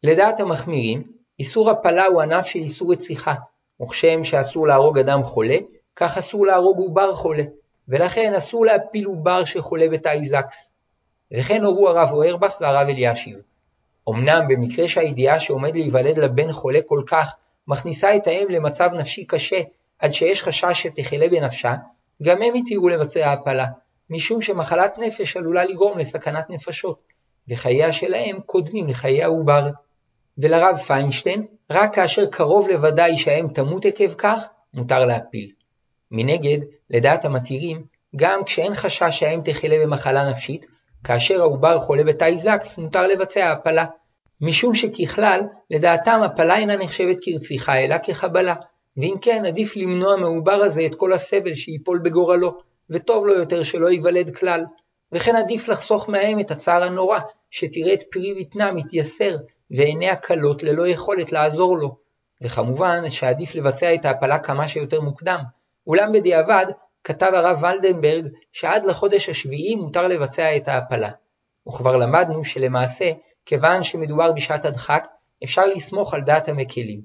לדעת 0.03 0.39
המחמירים, 0.39 1.12
איסור 1.39 1.69
הפלה 1.69 2.05
הוא 2.05 2.22
ענף 2.22 2.45
של 2.45 2.60
איסור 2.60 2.93
רציחה, 2.93 3.34
וכשם 3.81 4.24
שאסור 4.24 4.67
להרוג 4.67 5.00
אדם 5.00 5.24
חולה, 5.24 5.57
כך 5.95 6.17
אסור 6.17 6.45
להרוג 6.45 6.77
עובר 6.77 7.13
חולה, 7.13 7.43
ולכן 7.88 8.34
אסור 8.34 8.65
להפיל 8.65 9.05
עובר 9.05 9.45
שחולה 9.45 9.88
בתאי 9.89 10.25
זקס. 10.25 10.72
וכן 11.34 11.63
הורו 11.63 11.89
הרב 11.89 12.10
אוירבך 12.12 12.55
והרב 12.62 12.88
אלישיב. 12.88 13.39
אמנם 14.09 14.45
במקרה 14.47 14.88
שהידיעה 14.88 15.39
שעומד 15.39 15.75
להיוולד 15.75 16.19
לבן 16.19 16.51
חולה 16.51 16.79
כל 16.88 17.03
כך, 17.07 17.35
מכניסה 17.67 18.15
את 18.15 18.27
האם 18.27 18.47
למצב 18.50 18.89
נפשי 18.93 19.25
קשה, 19.25 19.62
עד 20.00 20.13
שיש 20.13 20.43
חשש 20.43 20.83
שתחלה 20.83 21.27
בנפשה, 21.29 21.75
גם 22.24 22.41
הם 22.41 22.53
התירו 22.53 22.89
לבצע 22.89 23.31
הפלה, 23.31 23.65
משום 24.09 24.41
שמחלת 24.41 24.97
נפש 24.97 25.38
עלולה 25.38 25.65
לגרום 25.65 25.97
לסכנת 25.97 26.50
נפשות, 26.50 27.00
וחייה 27.47 27.93
של 27.93 28.13
האם 28.13 28.39
קודמים 28.45 28.88
לחיי 28.88 29.24
העובר. 29.24 29.69
ולרב 30.38 30.77
פיינשטיין, 30.77 31.45
רק 31.69 31.95
כאשר 31.95 32.25
קרוב 32.25 32.67
לוודאי 32.67 33.17
שהאם 33.17 33.47
תמות 33.47 33.85
עקב 33.85 34.13
כך, 34.13 34.45
מותר 34.74 35.05
להפיל. 35.05 35.51
מנגד, 36.12 36.57
לדעת 36.89 37.25
המתירים, 37.25 37.85
גם 38.15 38.43
כשאין 38.43 38.75
חשש 38.75 39.19
שהאם 39.19 39.41
תחלה 39.45 39.77
במחלה 39.83 40.29
נפשית, 40.29 40.65
כאשר 41.05 41.41
העובר 41.41 41.79
חולה 41.79 42.03
בתאי-זקס, 42.03 42.77
מותר 42.77 43.07
לבצע 43.07 43.51
הפלה. 43.51 43.85
משום 44.41 44.75
שככלל, 44.75 45.41
לדעתם 45.71 46.19
הפלה 46.24 46.57
אינה 46.57 46.75
נחשבת 46.75 47.17
כרציחה, 47.21 47.83
אלא 47.83 47.95
כחבלה, 48.03 48.55
ואם 48.97 49.15
כן, 49.21 49.45
עדיף 49.45 49.75
למנוע 49.75 50.15
מהעובר 50.15 50.51
הזה 50.51 50.85
את 50.85 50.95
כל 50.95 51.13
הסבל 51.13 51.55
שיפול 51.55 52.00
בגורלו, 52.00 52.57
וטוב 52.89 53.25
לו 53.25 53.33
יותר 53.33 53.63
שלא 53.63 53.88
ייוולד 53.88 54.35
כלל. 54.35 54.65
וכן 55.12 55.35
עדיף 55.35 55.67
לחסוך 55.67 56.09
מהם 56.09 56.39
את 56.39 56.51
הצער 56.51 56.83
הנורא, 56.83 57.19
שתראה 57.51 57.93
את 57.93 58.03
פרי 58.12 58.33
בטנה 58.39 58.71
מתייסר, 58.71 59.35
ועיניה 59.71 60.15
כלות 60.15 60.63
ללא 60.63 60.88
יכולת 60.88 61.31
לעזור 61.31 61.77
לו. 61.77 61.95
וכמובן 62.41 63.09
שעדיף 63.09 63.55
לבצע 63.55 63.93
את 63.93 64.05
ההפלה 64.05 64.39
כמה 64.39 64.67
שיותר 64.67 65.01
מוקדם, 65.01 65.39
אולם 65.88 66.12
בדיעבד 66.12 66.65
כתב 67.05 67.31
הרב 67.33 67.63
ולדנברג 67.63 68.27
שעד 68.51 68.85
לחודש 68.85 69.29
השביעי 69.29 69.75
מותר 69.75 70.07
לבצע 70.07 70.57
את 70.57 70.67
ההפלה. 70.67 71.09
וכבר 71.67 71.97
למדנו 71.97 72.45
שלמעשה, 72.45 73.12
כיוון 73.45 73.83
שמדובר 73.83 74.31
בשעת 74.31 74.65
הדחק, 74.65 75.07
אפשר 75.43 75.65
לסמוך 75.65 76.13
על 76.13 76.21
דעת 76.21 76.50
המקלים. 76.50 77.01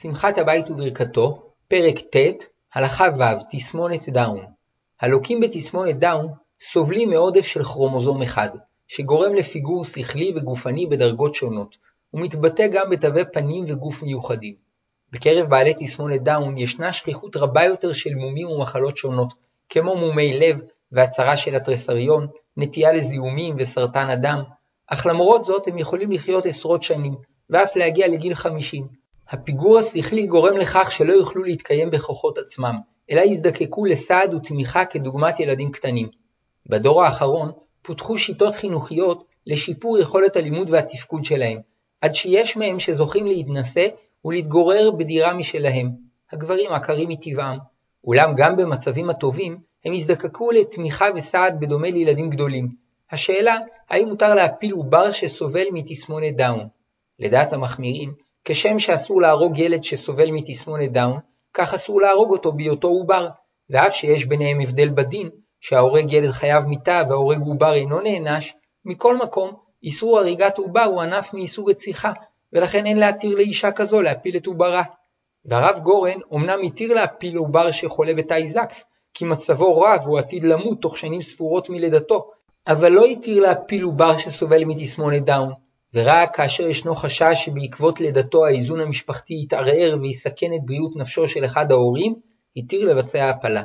שמחת 0.00 0.38
הבית 0.38 0.70
וברכתו, 0.70 1.52
פרק 1.68 1.98
ט', 1.98 2.44
הלכה 2.74 3.04
ו', 3.18 3.42
תסמונת 3.50 4.08
דאון. 4.08 4.44
הלוקים 5.00 5.40
בתסמונת 5.40 5.98
דאון 5.98 6.26
סובלים 6.60 7.10
מעודף 7.10 7.46
של 7.46 7.64
כרומוזום 7.64 8.22
אחד, 8.22 8.48
שגורם 8.88 9.34
לפיגור 9.34 9.84
שכלי 9.84 10.32
וגופני 10.36 10.86
בדרגות 10.86 11.34
שונות, 11.34 11.76
ומתבטא 12.14 12.66
גם 12.72 12.90
בתווי 12.90 13.22
פנים 13.32 13.64
וגוף 13.68 14.02
מיוחדים. 14.02 14.65
בקרב 15.12 15.50
בעלי 15.50 15.74
תסמונת 15.78 16.22
דאון 16.22 16.58
ישנה 16.58 16.92
שכיחות 16.92 17.36
רבה 17.36 17.64
יותר 17.64 17.92
של 17.92 18.14
מומים 18.14 18.48
ומחלות 18.48 18.96
שונות, 18.96 19.34
כמו 19.68 19.96
מומי 19.96 20.38
לב 20.38 20.60
והצרה 20.92 21.36
של 21.36 21.54
התרסריון, 21.54 22.26
נטייה 22.56 22.92
לזיהומים 22.92 23.56
וסרטן 23.58 24.10
הדם, 24.10 24.42
אך 24.86 25.06
למרות 25.06 25.44
זאת 25.44 25.68
הם 25.68 25.78
יכולים 25.78 26.12
לחיות 26.12 26.46
עשרות 26.46 26.82
שנים, 26.82 27.14
ואף 27.50 27.76
להגיע 27.76 28.08
לגיל 28.08 28.34
50. 28.34 28.88
הפיגור 29.30 29.78
השכלי 29.78 30.26
גורם 30.26 30.56
לכך 30.56 30.92
שלא 30.92 31.12
יוכלו 31.12 31.42
להתקיים 31.42 31.90
בכוחות 31.90 32.38
עצמם, 32.38 32.76
אלא 33.10 33.20
יזדקקו 33.20 33.84
לסעד 33.84 34.34
ותמיכה 34.34 34.84
כדוגמת 34.84 35.40
ילדים 35.40 35.70
קטנים. 35.70 36.08
בדור 36.66 37.02
האחרון 37.02 37.52
פותחו 37.82 38.18
שיטות 38.18 38.54
חינוכיות 38.54 39.24
לשיפור 39.46 39.98
יכולת 39.98 40.36
הלימוד 40.36 40.70
והתפקוד 40.70 41.24
שלהם, 41.24 41.58
עד 42.00 42.14
שיש 42.14 42.56
מהם 42.56 42.78
שזוכים 42.78 43.26
להינשא 43.26 43.86
ולהתגורר 44.26 44.90
בדירה 44.90 45.34
משלהם, 45.34 45.90
הגברים 46.32 46.72
עקרים 46.72 47.08
מטבעם, 47.08 47.58
אולם 48.04 48.34
גם 48.36 48.56
במצבים 48.56 49.10
הטובים 49.10 49.58
הם 49.84 49.92
יזדקקו 49.92 50.50
לתמיכה 50.50 51.06
וסעד 51.14 51.60
בדומה 51.60 51.90
לילדים 51.90 52.30
גדולים. 52.30 52.68
השאלה, 53.10 53.58
האם 53.90 54.08
מותר 54.08 54.34
להפיל 54.34 54.72
עובר 54.72 55.10
שסובל 55.10 55.64
מתסמונת 55.72 56.36
דאון? 56.36 56.68
לדעת 57.18 57.52
המחמירים, 57.52 58.14
כשם 58.44 58.78
שאסור 58.78 59.20
להרוג 59.20 59.58
ילד 59.58 59.84
שסובל 59.84 60.30
מתסמונת 60.30 60.92
דאון, 60.92 61.18
כך 61.54 61.74
אסור 61.74 62.00
להרוג 62.00 62.30
אותו 62.30 62.52
בהיותו 62.52 62.88
עובר, 62.88 63.28
ואף 63.70 63.94
שיש 63.94 64.26
ביניהם 64.26 64.60
הבדל 64.60 64.88
בדין, 64.88 65.30
שההורג 65.60 66.12
ילד 66.12 66.30
חייב 66.30 66.64
מיתה 66.64 67.02
וההורג 67.08 67.40
עובר 67.40 67.74
אינו 67.74 68.00
נענש, 68.00 68.54
מכל 68.84 69.16
מקום, 69.16 69.54
איסור 69.82 70.18
הריגת 70.18 70.58
עובר 70.58 70.82
הוא 70.84 71.00
ענף 71.00 71.34
מאיסור 71.34 71.70
רציחה, 71.70 72.12
ולכן 72.56 72.86
אין 72.86 72.98
להתיר 72.98 73.36
לאישה 73.36 73.72
כזו 73.72 74.02
להפיל 74.02 74.36
את 74.36 74.46
עוברה. 74.46 74.82
והרב 75.44 75.78
גורן 75.82 76.18
אמנם 76.34 76.58
התיר 76.64 76.94
להפיל 76.94 77.36
עובר 77.36 77.70
שחולה 77.70 78.14
בתאי 78.14 78.48
זקס, 78.48 78.84
כי 79.14 79.24
מצבו 79.24 79.80
רע 79.80 79.96
והוא 80.02 80.18
עתיד 80.18 80.44
למות 80.44 80.82
תוך 80.82 80.98
שנים 80.98 81.22
ספורות 81.22 81.70
מלידתו, 81.70 82.30
אבל 82.66 82.92
לא 82.92 83.04
התיר 83.04 83.40
להפיל 83.40 83.82
עובר 83.82 84.16
שסובל 84.16 84.64
מתסמונת 84.64 85.24
דאון, 85.24 85.52
ורק 85.94 86.36
כאשר 86.36 86.68
ישנו 86.68 86.94
חשש 86.94 87.44
שבעקבות 87.44 88.00
לידתו 88.00 88.46
האיזון 88.46 88.80
המשפחתי 88.80 89.34
יתערער 89.42 89.96
ויסכן 90.02 90.50
את 90.54 90.60
בריאות 90.64 90.96
נפשו 90.96 91.28
של 91.28 91.44
אחד 91.44 91.72
ההורים, 91.72 92.14
התיר 92.56 92.90
לבצע 92.90 93.30
הפלה. 93.30 93.62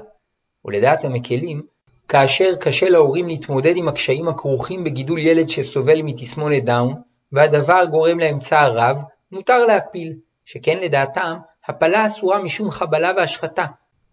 ולדעת 0.66 1.06
המקלים, 1.06 1.62
כאשר 2.08 2.56
קשה 2.56 2.90
להורים 2.90 3.28
להתמודד 3.28 3.78
עם 3.78 3.88
הקשיים 3.88 4.28
הכרוכים 4.28 4.84
בגידול 4.84 5.20
ילד 5.20 5.50
שסובל 5.50 6.02
מתסמונת 6.02 6.66
דאון, 6.66 6.94
והדבר 7.32 7.86
גורם 7.86 8.20
להם 8.20 8.40
צער 8.40 8.78
רב, 8.78 8.98
מותר 9.32 9.66
להפיל, 9.66 10.14
שכן 10.46 10.80
לדעתם, 10.80 11.38
הפלה 11.68 12.06
אסורה 12.06 12.40
משום 12.40 12.72
חבלה 12.72 13.12
והשחתה, 13.18 13.66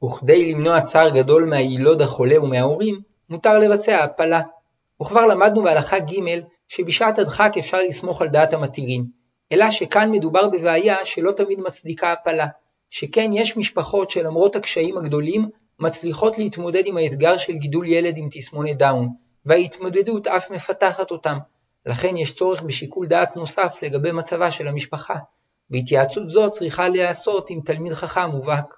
וכדי 0.04 0.52
למנוע 0.52 0.80
צער 0.80 1.08
גדול 1.08 1.44
מהילוד 1.44 2.02
החולה 2.02 2.42
ומההורים, 2.42 3.00
מותר 3.30 3.58
לבצע 3.58 4.04
הפלה. 4.04 4.40
וכבר 5.02 5.26
למדנו 5.26 5.62
בהלכה 5.62 5.98
ג' 5.98 6.40
שבשעת 6.68 7.18
הדחק 7.18 7.52
אפשר 7.58 7.78
לסמוך 7.82 8.22
על 8.22 8.28
דעת 8.28 8.52
המתירים, 8.52 9.06
אלא 9.52 9.70
שכאן 9.70 10.10
מדובר 10.10 10.48
בבעיה 10.48 10.96
שלא 11.04 11.32
תמיד 11.32 11.60
מצדיקה 11.60 12.12
הפלה, 12.12 12.46
שכן 12.90 13.30
יש 13.32 13.56
משפחות 13.56 14.10
שלמרות 14.10 14.56
הקשיים 14.56 14.98
הגדולים, 14.98 15.48
מצליחות 15.80 16.38
להתמודד 16.38 16.82
עם 16.86 16.96
האתגר 16.96 17.36
של 17.36 17.52
גידול 17.52 17.88
ילד 17.88 18.16
עם 18.16 18.28
תסמונת 18.30 18.76
דאון, 18.76 19.08
וההתמודדות 19.46 20.26
אף 20.26 20.50
מפתחת 20.50 21.10
אותם, 21.10 21.38
לכן 21.86 22.16
יש 22.16 22.34
צורך 22.34 22.62
בשיקול 22.62 23.06
דעת 23.06 23.36
נוסף 23.36 23.78
לגבי 23.82 24.12
מצבה 24.12 24.50
של 24.50 24.68
המשפחה, 24.68 25.16
והתייעצות 25.70 26.30
זו 26.30 26.50
צריכה 26.50 26.88
להיעשות 26.88 27.50
עם 27.50 27.60
תלמיד 27.60 27.92
חכם 27.92 28.30
מובהק. 28.30 28.74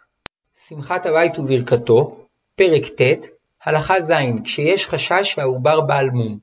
שמחת 0.69 1.07
הבית 1.07 1.39
וברכתו, 1.39 2.27
פרק 2.55 2.83
ט', 2.87 3.27
הלכה 3.65 4.01
ז', 4.01 4.13
כשיש 4.45 4.87
חשש 4.87 5.23
שהעובר 5.23 5.81
בעל 5.81 6.11
מום. 6.11 6.39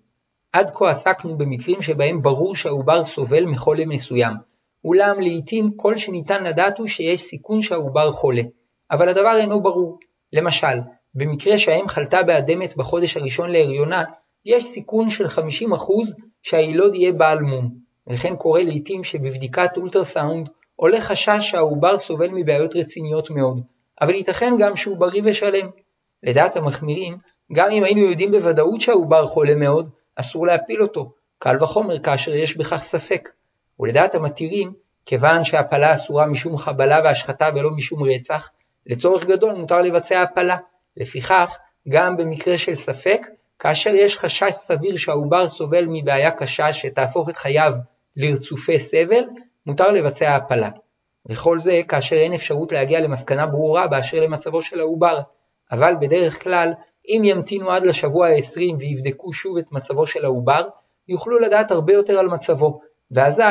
עד 0.53 0.71
כה 0.73 0.89
עסקנו 0.89 1.37
במקרים 1.37 1.81
שבהם 1.81 2.21
ברור 2.21 2.55
שהעובר 2.55 3.03
סובל 3.03 3.45
מחולי 3.45 3.85
מסוים, 3.85 4.33
אולם 4.85 5.19
לעיתים 5.19 5.71
כל 5.75 5.97
שניתן 5.97 6.43
לדעת 6.43 6.77
הוא 6.77 6.87
שיש 6.87 7.21
סיכון 7.21 7.61
שהעובר 7.61 8.11
חולה, 8.11 8.41
אבל 8.91 9.09
הדבר 9.09 9.37
אינו 9.37 9.61
ברור. 9.61 9.99
למשל, 10.33 10.77
במקרה 11.15 11.57
שהאם 11.57 11.87
חלתה 11.87 12.23
באדמת 12.23 12.77
בחודש 12.77 13.17
הראשון 13.17 13.49
להריונה, 13.49 14.03
יש 14.45 14.65
סיכון 14.65 15.09
של 15.09 15.25
50% 15.25 15.31
שהיילוד 16.49 16.95
יהיה 16.95 17.11
בעל 17.11 17.39
מום, 17.39 17.69
וכן 18.07 18.35
קורה 18.35 18.63
לעיתים 18.63 19.03
שבבדיקת 19.03 19.69
אולטרסאונד 19.77 20.49
עולה 20.75 21.01
חשש 21.01 21.37
שהעובר 21.39 21.97
סובל 21.97 22.29
מבעיות 22.33 22.75
רציניות 22.75 23.29
מאוד, 23.29 23.61
אבל 24.01 24.15
ייתכן 24.15 24.53
גם 24.59 24.75
שהוא 24.75 24.97
בריא 24.97 25.21
ושלם. 25.25 25.69
לדעת 26.23 26.55
המחמירים, 26.55 27.17
גם 27.53 27.71
אם 27.71 27.83
היינו 27.83 28.01
יודעים 28.01 28.31
בוודאות 28.31 28.81
שהעובר 28.81 29.27
חולה 29.27 29.55
מאוד, 29.55 29.89
אסור 30.15 30.47
להפיל 30.47 30.81
אותו, 30.81 31.11
קל 31.39 31.63
וחומר 31.63 31.99
כאשר 31.99 32.35
יש 32.35 32.57
בכך 32.57 32.83
ספק. 32.83 33.29
ולדעת 33.79 34.15
המתירים, 34.15 34.73
כיוון 35.05 35.43
שהפלה 35.43 35.93
אסורה 35.93 36.27
משום 36.27 36.57
חבלה 36.57 37.01
והשחתה 37.03 37.49
ולא 37.55 37.71
משום 37.71 38.03
רצח, 38.03 38.49
לצורך 38.85 39.25
גדול 39.25 39.53
מותר 39.53 39.81
לבצע 39.81 40.21
הפלה. 40.21 40.57
לפיכך, 40.97 41.57
גם 41.89 42.17
במקרה 42.17 42.57
של 42.57 42.75
ספק, 42.75 43.21
כאשר 43.59 43.89
יש 43.95 44.17
חשש 44.17 44.51
סביר 44.51 44.97
שהעובר 44.97 45.49
סובל 45.49 45.85
מבעיה 45.89 46.31
קשה 46.31 46.73
שתהפוך 46.73 47.29
את 47.29 47.37
חייו 47.37 47.73
לרצופי 48.15 48.79
סבל, 48.79 49.23
מותר 49.65 49.91
לבצע 49.91 50.35
הפלה. 50.35 50.69
וכל 51.29 51.59
זה 51.59 51.81
כאשר 51.87 52.15
אין 52.15 52.33
אפשרות 52.33 52.71
להגיע 52.71 53.01
למסקנה 53.01 53.45
ברורה 53.45 53.87
באשר 53.87 54.19
למצבו 54.19 54.61
של 54.61 54.79
העובר, 54.79 55.19
אבל 55.71 55.95
בדרך 56.01 56.43
כלל, 56.43 56.73
אם 57.07 57.21
ימתינו 57.25 57.71
עד 57.71 57.85
לשבוע 57.85 58.27
ה-20 58.27 58.75
ויבדקו 58.79 59.33
שוב 59.33 59.57
את 59.57 59.71
מצבו 59.71 60.07
של 60.07 60.25
העובר, 60.25 60.67
יוכלו 61.07 61.39
לדעת 61.39 61.71
הרבה 61.71 61.93
יותר 61.93 62.19
על 62.19 62.27
מצבו, 62.27 62.79
ואזי 63.11 63.43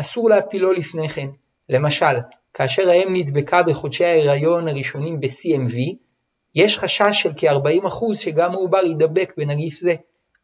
אסור 0.00 0.28
להפילו 0.28 0.72
לפני 0.72 1.08
כן. 1.08 1.26
למשל, 1.68 2.16
כאשר 2.54 2.88
האם 2.88 3.08
נדבקה 3.16 3.62
בחודשי 3.62 4.04
ההיריון 4.04 4.68
הראשונים 4.68 5.20
ב-CMV, 5.20 5.96
יש 6.54 6.78
חשש 6.78 7.22
של 7.22 7.30
כ-40% 7.36 8.14
שגם 8.14 8.52
העובר 8.52 8.84
יידבק 8.84 9.34
בנגיף 9.36 9.78
זה, 9.78 9.94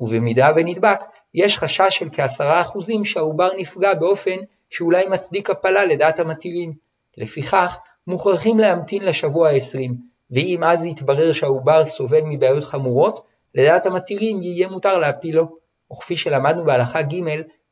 ובמידה 0.00 0.50
ונדבק, 0.56 1.00
יש 1.34 1.58
חשש 1.58 1.88
של 1.90 2.08
כ-10% 2.12 3.04
שהעובר 3.04 3.50
נפגע 3.56 3.94
באופן 3.94 4.36
שאולי 4.70 5.06
מצדיק 5.06 5.50
הפלה 5.50 5.84
לדעת 5.86 6.20
המטילים. 6.20 6.72
לפיכך, 7.16 7.78
מוכרחים 8.06 8.58
להמתין 8.58 9.04
לשבוע 9.04 9.48
ה-20, 9.48 9.92
ואם 10.30 10.64
אז 10.64 10.84
יתברר 10.84 11.32
שהעובר 11.32 11.84
סובל 11.84 12.20
מבעיות 12.24 12.64
חמורות, 12.64 13.24
לדעת 13.54 13.86
המטילים 13.86 14.42
יהיה 14.42 14.68
מותר 14.68 14.98
להפילו. 14.98 15.60
וכפי 15.92 16.16
שלמדנו 16.16 16.64
בהלכה 16.64 17.02
ג', 17.02 17.22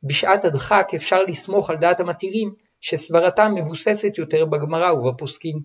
בשעת 0.03 0.45
הדחק 0.45 0.91
אפשר 0.95 1.23
לסמוך 1.23 1.69
על 1.69 1.77
דעת 1.77 1.99
המתירים 1.99 2.53
שסברתם 2.81 3.51
מבוססת 3.55 4.17
יותר 4.17 4.45
בגמרא 4.45 4.91
ובפוסקים. 4.91 5.59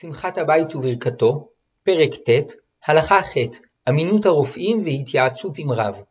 שמחת 0.00 0.38
הבית 0.38 0.74
וברכתו, 0.74 1.48
פרק 1.88 2.14
ט', 2.14 2.52
הלכה 2.86 3.22
ח', 3.22 3.36
אמינות 3.88 4.26
הרופאים 4.26 4.82
והתייעצות 4.84 5.58
עם 5.58 5.72
רב. 5.72 6.02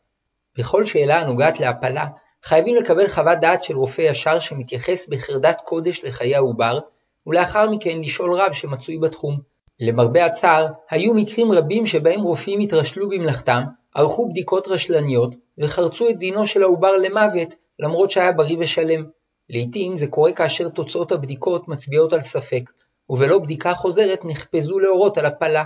בכל 0.57 0.85
שאלה 0.85 1.21
הנוגעת 1.21 1.59
להפלה, 1.59 2.07
חייבים 2.43 2.75
לקבל 2.75 3.07
חוות 3.07 3.39
דעת 3.41 3.63
של 3.63 3.77
רופא 3.77 4.01
ישר 4.01 4.39
שמתייחס 4.39 5.07
בחרדת 5.09 5.61
קודש 5.65 6.03
לחיי 6.03 6.35
העובר, 6.35 6.79
ולאחר 7.27 7.69
מכן 7.69 7.99
לשאול 8.01 8.33
רב 8.33 8.53
שמצוי 8.53 8.97
בתחום. 8.97 9.39
למרבה 9.79 10.25
הצער, 10.25 10.67
היו 10.89 11.13
מקרים 11.13 11.51
רבים 11.51 11.85
שבהם 11.85 12.21
רופאים 12.21 12.59
התרשלו 12.59 13.09
במלאכתם, 13.09 13.63
ערכו 13.95 14.29
בדיקות 14.29 14.67
רשלניות, 14.67 15.35
וחרצו 15.57 16.09
את 16.09 16.17
דינו 16.17 16.47
של 16.47 16.63
העובר 16.63 16.97
למוות, 16.97 17.53
למרות 17.79 18.11
שהיה 18.11 18.31
בריא 18.31 18.57
ושלם. 18.59 19.03
לעתים 19.49 19.97
זה 19.97 20.07
קורה 20.07 20.33
כאשר 20.33 20.69
תוצאות 20.69 21.11
הבדיקות 21.11 21.67
מצביעות 21.67 22.13
על 22.13 22.21
ספק, 22.21 22.69
ובלא 23.09 23.39
בדיקה 23.39 23.73
חוזרת 23.73 24.19
נחפזו 24.23 24.79
להורות 24.79 25.17
על 25.17 25.25
הפלה. 25.25 25.63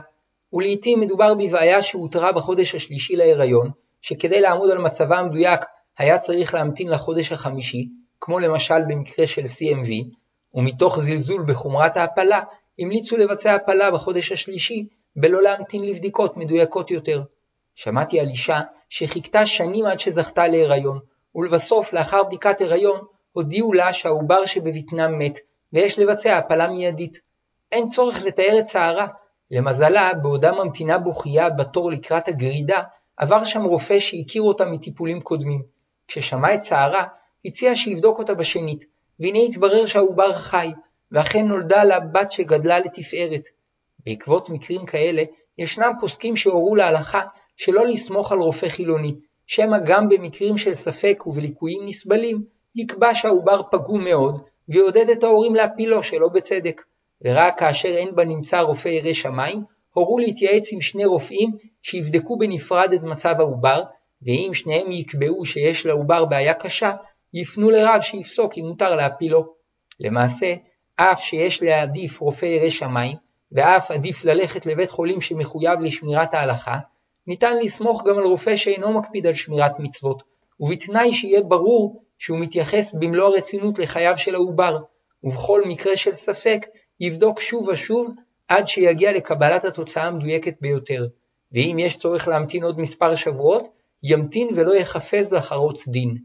ולעתים 0.53 0.99
מדובר 0.99 1.33
בבעיה 1.33 1.83
שאותרה 1.83 2.31
בחודש 2.31 2.75
השלישי 2.75 3.15
להיריון, 3.15 3.71
שכדי 4.01 4.41
לעמוד 4.41 4.71
על 4.71 4.77
מצבה 4.77 5.19
המדויק 5.19 5.59
היה 5.97 6.19
צריך 6.19 6.53
להמתין 6.53 6.89
לחודש 6.89 7.31
החמישי, 7.31 7.87
כמו 8.21 8.39
למשל 8.39 8.81
במקרה 8.87 9.27
של 9.27 9.41
CMV, 9.41 9.89
ומתוך 10.53 10.99
זלזול 10.99 11.43
בחומרת 11.47 11.97
ההפלה, 11.97 12.41
המליצו 12.79 13.17
לבצע 13.17 13.55
הפלה 13.55 13.91
בחודש 13.91 14.31
השלישי, 14.31 14.87
בלא 15.15 15.41
להמתין 15.41 15.85
לבדיקות 15.85 16.37
מדויקות 16.37 16.91
יותר. 16.91 17.23
שמעתי 17.75 18.19
על 18.19 18.27
אישה 18.27 18.59
שחיכתה 18.89 19.45
שנים 19.45 19.85
עד 19.85 19.99
שזכתה 19.99 20.47
להיריון, 20.47 20.99
ולבסוף, 21.35 21.93
לאחר 21.93 22.23
בדיקת 22.23 22.61
הריון, 22.61 22.99
הודיעו 23.31 23.73
לה 23.73 23.93
שהעובר 23.93 24.45
שבבטנה 24.45 25.07
מת, 25.07 25.39
ויש 25.73 25.99
לבצע 25.99 26.37
הפלה 26.37 26.67
מיידית. 26.67 27.30
אין 27.71 27.87
צורך 27.87 28.21
לתאר 28.21 28.59
את 28.59 28.65
צערה. 28.65 29.07
למזלה, 29.51 30.13
בעודה 30.13 30.51
ממתינה 30.51 30.97
בוכייה 30.97 31.49
בתור 31.49 31.91
לקראת 31.91 32.27
הגרידה, 32.27 32.81
עבר 33.17 33.45
שם 33.45 33.63
רופא 33.63 33.99
שהכיר 33.99 34.41
אותה 34.41 34.65
מטיפולים 34.65 35.21
קודמים. 35.21 35.61
כששמע 36.07 36.55
את 36.55 36.59
צערה, 36.59 37.03
הציע 37.45 37.75
שיבדוק 37.75 38.19
אותה 38.19 38.33
בשנית, 38.33 38.85
והנה 39.19 39.39
התברר 39.39 39.85
שהעובר 39.85 40.33
חי, 40.33 40.71
ואכן 41.11 41.47
נולדה 41.47 41.83
לה 41.83 41.99
בת 41.99 42.31
שגדלה 42.31 42.79
לתפארת. 42.79 43.47
בעקבות 44.05 44.49
מקרים 44.49 44.85
כאלה, 44.85 45.23
ישנם 45.57 45.91
פוסקים 45.99 46.35
שהורו 46.35 46.75
להלכה 46.75 47.21
שלא 47.57 47.85
לסמוך 47.85 48.31
על 48.31 48.39
רופא 48.39 48.67
חילוני, 48.67 49.15
שמא 49.47 49.77
גם 49.85 50.09
במקרים 50.09 50.57
של 50.57 50.73
ספק 50.73 51.23
ובליקויים 51.27 51.85
נסבלים, 51.85 52.43
יקבע 52.75 53.13
שהעובר 53.13 53.61
פגום 53.71 54.03
מאוד, 54.03 54.41
ויעודד 54.69 55.09
את 55.09 55.23
ההורים 55.23 55.55
להפילו 55.55 56.03
שלא 56.03 56.27
בצדק. 56.27 56.81
ורק 57.25 57.59
כאשר 57.59 57.89
אין 57.89 58.15
בנמצא 58.15 58.59
רופא 58.59 58.87
ירא 58.87 59.13
שמיים, 59.13 59.63
הורו 59.93 60.17
להתייעץ 60.17 60.73
עם 60.73 60.81
שני 60.81 61.05
רופאים 61.05 61.51
שיבדקו 61.81 62.37
בנפרד 62.37 62.93
את 62.93 63.03
מצב 63.03 63.35
העובר, 63.39 63.83
ואם 64.21 64.53
שניהם 64.53 64.91
יקבעו 64.91 65.45
שיש 65.45 65.85
לעובר 65.85 66.25
בעיה 66.25 66.53
קשה, 66.53 66.91
יפנו 67.33 67.69
לרב 67.69 68.01
שיפסוק 68.01 68.57
אם 68.57 68.65
מותר 68.65 68.95
להפילו. 68.95 69.53
למעשה, 69.99 70.55
אף 70.95 71.21
שיש 71.21 71.63
להעדיף 71.63 72.21
רופא 72.21 72.45
ירא 72.45 72.69
שמיים, 72.69 73.17
ואף 73.51 73.91
עדיף 73.91 74.23
ללכת 74.23 74.65
לבית 74.65 74.89
חולים 74.89 75.21
שמחויב 75.21 75.79
לשמירת 75.79 76.33
ההלכה, 76.33 76.77
ניתן 77.27 77.57
לסמוך 77.57 78.03
גם 78.07 78.17
על 78.17 78.23
רופא 78.23 78.55
שאינו 78.55 78.93
מקפיד 78.93 79.27
על 79.27 79.33
שמירת 79.33 79.79
מצוות, 79.79 80.23
ובתנאי 80.59 81.13
שיהיה 81.13 81.41
ברור 81.41 82.03
שהוא 82.17 82.39
מתייחס 82.39 82.93
במלוא 82.93 83.27
הרצינות 83.27 83.79
לחייו 83.79 84.17
של 84.17 84.35
העובר, 84.35 84.77
ובכל 85.23 85.61
מקרה 85.65 85.97
של 85.97 86.13
ספק 86.13 86.65
יבדוק 87.01 87.39
שוב 87.39 87.67
ושוב 87.67 88.11
עד 88.47 88.67
שיגיע 88.67 89.11
לקבלת 89.11 89.65
התוצאה 89.65 90.03
המדויקת 90.03 90.53
ביותר, 90.61 91.07
ואם 91.51 91.77
יש 91.79 91.97
צורך 91.97 92.27
להמתין 92.27 92.63
עוד 92.63 92.79
מספר 92.79 93.15
שבועות, 93.15 93.67
ימתין 94.03 94.47
ולא 94.55 94.75
יחפז 94.75 95.33
לחרוץ 95.33 95.87
דין. 95.87 96.17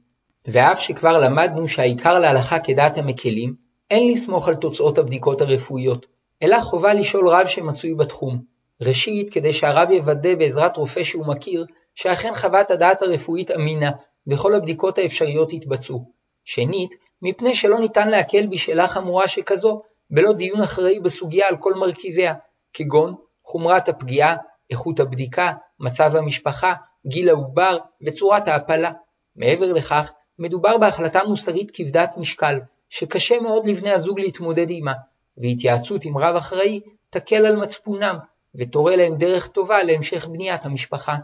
ואף 0.46 0.80
שכבר 0.80 1.18
למדנו 1.18 1.68
שהעיקר 1.68 2.18
להלכה 2.18 2.58
כדעת 2.58 2.98
המקלים, 2.98 3.54
אין 3.90 4.12
לסמוך 4.12 4.48
על 4.48 4.54
תוצאות 4.54 4.98
הבדיקות 4.98 5.40
הרפואיות, 5.40 6.06
אלא 6.42 6.60
חובה 6.60 6.94
לשאול 6.94 7.28
רב 7.28 7.46
שמצוי 7.46 7.94
בתחום. 7.94 8.42
ראשית, 8.80 9.32
כדי 9.32 9.52
שהרב 9.52 9.90
יוודא 9.90 10.34
בעזרת 10.34 10.76
רופא 10.76 11.02
שהוא 11.02 11.26
מכיר, 11.26 11.66
שאכן 11.94 12.34
חוות 12.34 12.70
הדעת 12.70 13.02
הרפואית 13.02 13.50
אמינה, 13.50 13.90
וכל 14.26 14.54
הבדיקות 14.54 14.98
האפשריות 14.98 15.52
יתבצעו. 15.52 16.10
שנית, 16.44 16.90
מפני 17.22 17.54
שלא 17.54 17.78
ניתן 17.78 18.08
להקל 18.08 18.46
בשאלה 18.46 18.88
חמורה 18.88 19.28
שכזו, 19.28 19.82
בלא 20.10 20.32
דיון 20.32 20.60
אחראי 20.60 21.00
בסוגיה 21.00 21.48
על 21.48 21.56
כל 21.56 21.74
מרכיביה, 21.74 22.34
כגון 22.72 23.14
חומרת 23.44 23.88
הפגיעה, 23.88 24.36
איכות 24.70 25.00
הבדיקה, 25.00 25.52
מצב 25.80 26.16
המשפחה, 26.16 26.74
גיל 27.06 27.28
העובר 27.28 27.78
וצורת 28.06 28.48
ההפלה. 28.48 28.92
מעבר 29.36 29.72
לכך, 29.72 30.12
מדובר 30.38 30.78
בהחלטה 30.78 31.24
מוסרית 31.24 31.70
כבדת 31.74 32.10
משקל, 32.16 32.58
שקשה 32.88 33.40
מאוד 33.40 33.66
לבני 33.66 33.90
הזוג 33.90 34.20
להתמודד 34.20 34.68
עימה, 34.68 34.92
והתייעצות 35.36 36.04
עם 36.04 36.18
רב 36.18 36.36
אחראי 36.36 36.80
תקל 37.10 37.46
על 37.46 37.56
מצפונם, 37.56 38.16
ותורה 38.54 38.96
להם 38.96 39.16
דרך 39.16 39.46
טובה 39.46 39.82
להמשך 39.82 40.26
בניית 40.26 40.66
המשפחה. 40.66 41.16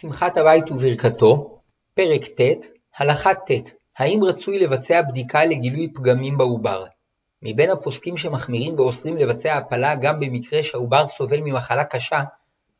שמחת 0.00 0.36
הבית 0.36 0.70
וברכתו, 0.70 1.60
פרק 1.94 2.24
ט', 2.24 2.66
הלכה 2.96 3.34
ט', 3.34 3.70
האם 3.98 4.24
רצוי 4.24 4.58
לבצע 4.58 5.02
בדיקה 5.02 5.44
לגילוי 5.44 5.92
פגמים 5.94 6.38
בעובר? 6.38 6.84
מבין 7.42 7.70
הפוסקים 7.70 8.16
שמחמירים 8.16 8.78
ואוסרים 8.78 9.16
לבצע 9.16 9.56
הפלה 9.56 9.94
גם 9.94 10.20
במקרה 10.20 10.62
שהעובר 10.62 11.06
סובל 11.06 11.40
ממחלה 11.40 11.84
קשה, 11.84 12.20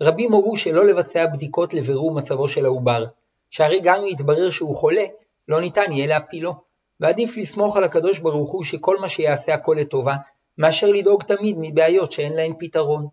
רבים 0.03 0.33
הורו 0.33 0.57
שלא 0.57 0.85
לבצע 0.85 1.27
בדיקות 1.27 1.75
לבירור 1.75 2.14
מצבו 2.14 2.49
של 2.49 2.64
העובר, 2.64 3.05
שהרי 3.51 3.81
גם 3.83 4.01
אם 4.01 4.07
יתברר 4.07 4.51
שהוא 4.51 4.77
חולה, 4.77 5.05
לא 5.49 5.61
ניתן 5.61 5.92
יהיה 5.92 6.07
להפילו, 6.07 6.55
ועדיף 7.01 7.37
לסמוך 7.37 7.77
על 7.77 7.85
הקדוש 7.85 8.18
ברוך 8.18 8.53
הוא 8.53 8.64
שכל 8.64 8.99
מה 9.01 9.09
שיעשה 9.09 9.55
הכל 9.55 9.77
לטובה, 9.81 10.16
מאשר 10.59 10.87
לדאוג 10.87 11.23
תמיד 11.23 11.57
מבעיות 11.59 12.12
שאין 12.12 12.33
להן 12.33 12.53
פתרון. 12.59 13.07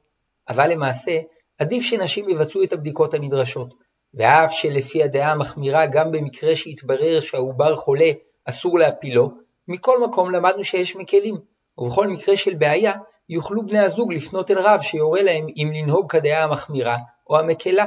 אבל 0.50 0.72
למעשה, 0.72 1.20
עדיף 1.58 1.84
שנשים 1.84 2.30
יבצעו 2.30 2.64
את 2.64 2.74
הבדיקות 2.74 3.14
הנדרשות, 3.14 3.74
ואף 4.14 4.52
שלפי 4.52 5.04
הדעה 5.04 5.32
המחמירה 5.32 5.86
גם 5.86 6.12
במקרה 6.12 6.56
שהתברר 6.56 7.20
שהעובר 7.20 7.76
חולה 7.76 8.12
אסור 8.46 8.80
להפילו, 8.80 9.32
מכל 9.68 10.04
מקום 10.04 10.32
למדנו 10.32 10.64
שיש 10.64 10.96
מקלים, 10.96 11.38
ובכל 11.78 12.08
מקרה 12.08 12.38
של 12.38 12.54
בעיה 12.54 12.94
יוכלו 13.30 13.66
בני 13.66 13.80
הזוג 13.80 14.14
לפנות 14.14 14.52
אל 14.52 14.60
רב 14.60 14.82
שיורה 14.82 15.22
להם 15.22 15.46
אם 15.58 15.72
לנהוג 15.76 16.12
כדעה 16.12 16.44
המחמירה 16.44 16.98
או 17.30 17.40
המקלה. 17.40 17.86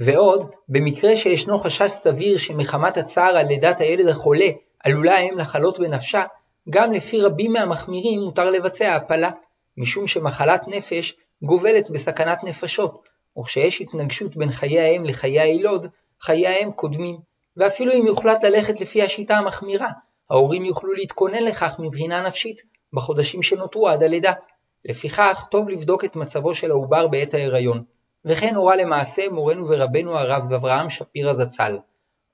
ועוד, 0.00 0.50
במקרה 0.68 1.16
שישנו 1.16 1.58
חשש 1.58 1.90
סביר 1.90 2.38
שמחמת 2.38 2.96
הצער 2.96 3.36
על 3.36 3.46
לידת 3.46 3.80
הילד 3.80 4.08
החולה 4.08 4.48
עלולה 4.84 5.14
האם 5.16 5.38
לחלות 5.38 5.78
בנפשה, 5.78 6.24
גם 6.70 6.92
לפי 6.92 7.20
רבים 7.20 7.52
מהמחמירים 7.52 8.20
מותר 8.20 8.50
לבצע 8.50 8.94
הפלה, 8.94 9.30
משום 9.76 10.06
שמחלת 10.06 10.68
נפש 10.68 11.16
גובלת 11.42 11.90
בסכנת 11.90 12.44
נפשות, 12.44 13.02
וכשיש 13.38 13.80
התנגשות 13.80 14.36
בין 14.36 14.52
חיי 14.52 14.80
האם 14.80 15.04
לחיי 15.04 15.40
הילוד, 15.40 15.86
חיי 16.20 16.46
האם 16.46 16.72
קודמים, 16.72 17.16
ואפילו 17.56 17.92
אם 17.92 18.06
יוחלט 18.06 18.44
ללכת 18.44 18.80
לפי 18.80 19.02
השיטה 19.02 19.36
המחמירה, 19.36 19.88
ההורים 20.30 20.64
יוכלו 20.64 20.92
להתכונן 20.92 21.42
לכך 21.42 21.76
מבחינה 21.78 22.26
נפשית 22.26 22.62
בחודשים 22.92 23.42
שנותרו 23.42 23.88
עד 23.88 24.02
הלידה. 24.02 24.32
לפיכך, 24.84 25.46
טוב 25.50 25.68
לבדוק 25.68 26.04
את 26.04 26.16
מצבו 26.16 26.54
של 26.54 26.70
העובר 26.70 27.08
בעת 27.08 27.34
ההיריון, 27.34 27.84
וכן 28.24 28.54
הורה 28.54 28.76
למעשה 28.76 29.28
מורנו 29.28 29.68
ורבנו 29.68 30.18
הרב 30.18 30.52
אברהם 30.52 30.90
שפירא 30.90 31.32
זצ"ל. 31.32 31.78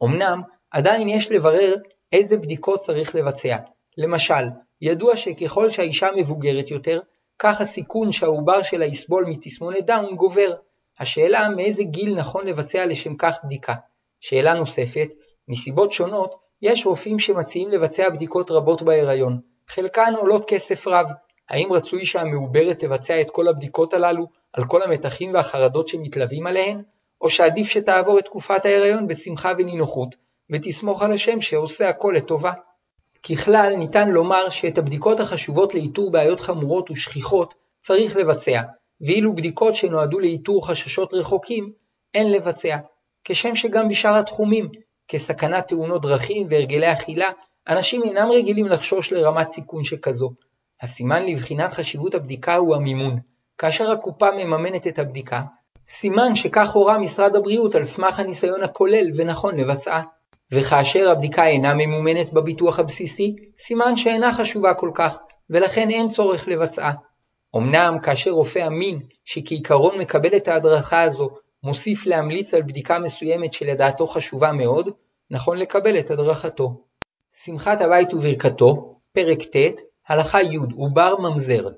אמנם, 0.05 0.43
עדיין 0.71 1.09
יש 1.09 1.33
לברר 1.33 1.75
איזה 2.13 2.37
בדיקות 2.37 2.81
צריך 2.81 3.15
לבצע. 3.15 3.57
למשל, 3.99 4.45
ידוע 4.81 5.17
שככל 5.17 5.71
שהאישה 5.71 6.09
מבוגרת 6.17 6.71
יותר, 6.71 7.01
כך 7.39 7.61
הסיכון 7.61 8.13
שהעובר 8.13 8.63
שלה 8.63 8.85
יסבול 8.85 9.25
מתסמונת 9.29 9.87
דאון 9.87 10.17
גובר. 10.17 10.55
השאלה 10.99 11.49
מאיזה 11.49 11.83
גיל 11.83 12.15
נכון 12.15 12.47
לבצע 12.47 12.87
לשם 12.87 13.17
כך 13.17 13.37
בדיקה. 13.45 13.75
שאלה 14.21 14.55
נוספת, 14.55 15.09
מסיבות 15.49 15.93
שונות, 15.93 16.35
יש 16.63 16.87
רופאים 16.87 17.19
שמציעים 17.19 17.71
לבצע 17.71 18.09
בדיקות 18.09 18.51
רבות 18.51 18.83
בהיריון, 18.83 19.41
חלקן 19.69 20.13
עולות 20.17 20.45
כסף 20.49 20.87
רב. 20.87 21.07
האם 21.49 21.73
רצוי 21.73 22.07
שהמעוברת 22.07 22.79
תבצע 22.79 23.21
את 23.21 23.31
כל 23.31 23.49
הבדיקות 23.49 23.95
הללו 23.95 24.27
על 24.53 24.65
כל 24.65 24.83
המתחים 24.83 25.35
והחרדות 25.35 25.89
שמתלווים 25.89 26.47
עליהן, 26.47 26.83
או 27.21 27.31
שעדיף 27.31 27.69
שתעבור 27.69 28.19
את 28.19 28.25
תקופת 28.25 28.65
ההיריון 28.65 29.07
בשמחה 29.07 29.53
ונינוחות, 29.59 30.15
ותסמוך 30.53 31.03
על 31.03 31.13
השם 31.13 31.41
שעושה 31.41 31.89
הכל 31.89 32.15
לטובה. 32.17 32.53
ככלל, 33.23 33.75
ניתן 33.77 34.11
לומר 34.11 34.49
שאת 34.49 34.79
הבדיקות 34.79 35.21
החשובות 35.21 35.75
לאיתור 35.75 36.13
בעיות 36.13 36.41
חמורות 36.41 36.91
ושכיחות 36.91 37.55
צריך 37.81 38.17
לבצע, 38.17 38.61
ואילו 39.01 39.35
בדיקות 39.35 39.75
שנועדו 39.75 40.19
לאיתור 40.19 40.67
חששות 40.67 41.15
רחוקים, 41.15 41.73
אין 42.15 42.33
לבצע. 42.33 42.77
כשם 43.25 43.57
שגם 43.57 43.89
בשאר 43.89 44.15
התחומים, 44.15 44.69
כסכנת 45.09 45.69
תאונות 45.69 46.03
דרכים 46.03 46.47
והרגלי 46.51 46.93
אכילה, 46.93 47.31
אנשים 47.69 48.03
אינם 48.03 48.31
רגילים 48.31 48.67
לחשוש 48.67 49.13
לרמת 49.13 49.49
סיכון 49.49 49.85
שכזו. 49.85 50.31
הסימן 50.83 51.27
לבחינת 51.27 51.73
חשיבות 51.73 52.15
הבדיקה 52.15 52.57
הוא 52.57 52.77
המימון. 52.77 53.19
כאשר 53.59 53.91
הקופה 53.91 54.31
מממנת 54.33 54.87
את 54.87 54.99
הבדיקה, 54.99 55.43
סימן 55.89 56.35
שכך 56.35 56.71
הורה 56.71 56.99
משרד 56.99 57.37
הבריאות 57.37 57.75
על 57.75 57.85
סמך 57.85 58.19
הניסיון 58.19 58.63
הכולל 58.63 59.07
ונכון 59.17 59.57
לבצעה. 59.57 60.03
וכאשר 60.53 61.11
הבדיקה 61.11 61.47
אינה 61.47 61.75
ממומנת 61.75 62.33
בביטוח 62.33 62.79
הבסיסי, 62.79 63.37
סימן 63.59 63.97
שאינה 63.97 64.33
חשובה 64.33 64.75
כל 64.75 64.91
כך, 64.95 65.19
ולכן 65.51 65.91
אין 65.91 66.09
צורך 66.09 66.49
לבצעה. 66.49 66.93
אמנם 67.57 67.99
כאשר 68.03 68.31
רופא 68.31 68.67
אמין, 68.67 69.01
שכעיקרון 69.25 69.99
מקבל 69.99 70.37
את 70.37 70.49
ההדרכה 70.49 71.03
הזו, 71.03 71.31
מוסיף 71.65 72.07
להמליץ 72.07 72.55
על 72.55 72.63
בדיקה 72.63 72.99
מסוימת 72.99 73.53
שלדעתו 73.53 74.07
חשובה 74.07 74.53
מאוד, 74.53 74.91
נכון 75.31 75.59
לקבל 75.59 75.99
את 75.99 76.11
הדרכתו. 76.11 76.85
שמחת 77.45 77.81
הבית 77.81 78.15
וברכתו, 78.15 78.99
פרק 79.13 79.43
ט', 79.43 79.81
הלכה 80.09 80.43
י' 80.43 80.57
עובר 80.77 81.17
ממזר. 81.19 81.69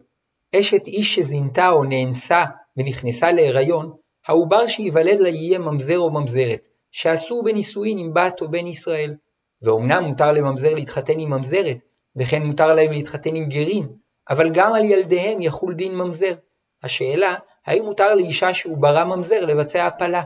אשת 0.57 0.87
איש 0.87 1.15
שזינתה 1.15 1.71
או 1.71 1.85
נאנסה 1.85 2.45
ונכנסה 2.77 3.33
להיריון, 3.33 3.93
העובר 4.27 4.67
שייוולד 4.67 5.21
לה 5.21 5.29
יהיה 5.29 5.59
ממזר 5.59 5.99
או 5.99 6.11
ממזרת, 6.11 6.67
שאסור 6.91 7.45
בנישואין 7.45 7.99
עם 7.99 8.15
בת 8.15 8.43
או 8.43 8.51
בן 8.51 8.67
ישראל. 8.67 9.15
ואומנם 9.63 10.05
מותר 10.05 10.33
לממזר 10.33 10.75
להתחתן 10.75 11.19
עם 11.19 11.31
ממזרת, 11.31 11.77
וכן 12.17 12.43
מותר 12.43 12.75
להם 12.75 12.93
להתחתן 12.93 13.35
עם 13.35 13.49
גרים, 13.49 13.89
אבל 14.31 14.51
גם 14.55 14.73
על 14.73 14.85
ילדיהם 14.85 15.41
יחול 15.41 15.75
דין 15.75 15.95
ממזר. 15.95 16.35
השאלה, 16.83 17.35
האם 17.67 17.85
מותר 17.85 18.15
לאישה 18.15 18.55
שעוברה 18.55 19.05
ממזר 19.05 19.41
לבצע 19.45 19.87
הפלה? 19.87 20.23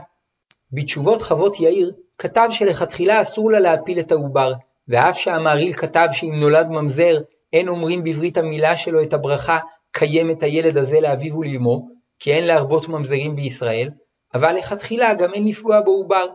בתשובות 0.71 1.21
חוות 1.21 1.59
יאיר, 1.59 1.91
כתב 2.17 2.47
שלכתחילה 2.51 3.21
אסור 3.21 3.51
לה 3.51 3.59
להפיל 3.59 3.99
את 3.99 4.11
העובר, 4.11 4.53
ואף 4.87 5.17
שהמהרי"ל 5.17 5.73
כתב 5.73 6.07
שאם 6.11 6.39
נולד 6.39 6.67
ממזר, 6.69 7.17
אין 7.53 7.67
אומרים 7.67 8.03
בברית 8.03 8.37
המילה 8.37 8.77
שלו 8.77 9.03
את 9.03 9.13
הברכה 9.13 9.59
קיים 9.91 10.31
את 10.31 10.43
הילד 10.43 10.77
הזה 10.77 10.99
לאביו 10.99 11.37
ולאמו, 11.37 11.87
כי 12.19 12.33
אין 12.33 12.45
להרבות 12.45 12.87
ממזרים 12.87 13.35
בישראל, 13.35 13.89
אבל 14.33 14.55
לכתחילה 14.55 15.13
גם 15.13 15.33
אין 15.33 15.47
לפגוע 15.47 15.81
בעובר, 15.81 16.27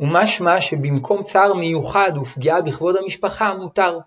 ומשמע 0.00 0.60
שבמקום 0.60 1.22
צער 1.22 1.54
מיוחד 1.54 2.12
ופגיעה 2.20 2.62
בכבוד 2.62 2.96
המשפחה 2.96 3.54
מותר. 3.54 3.98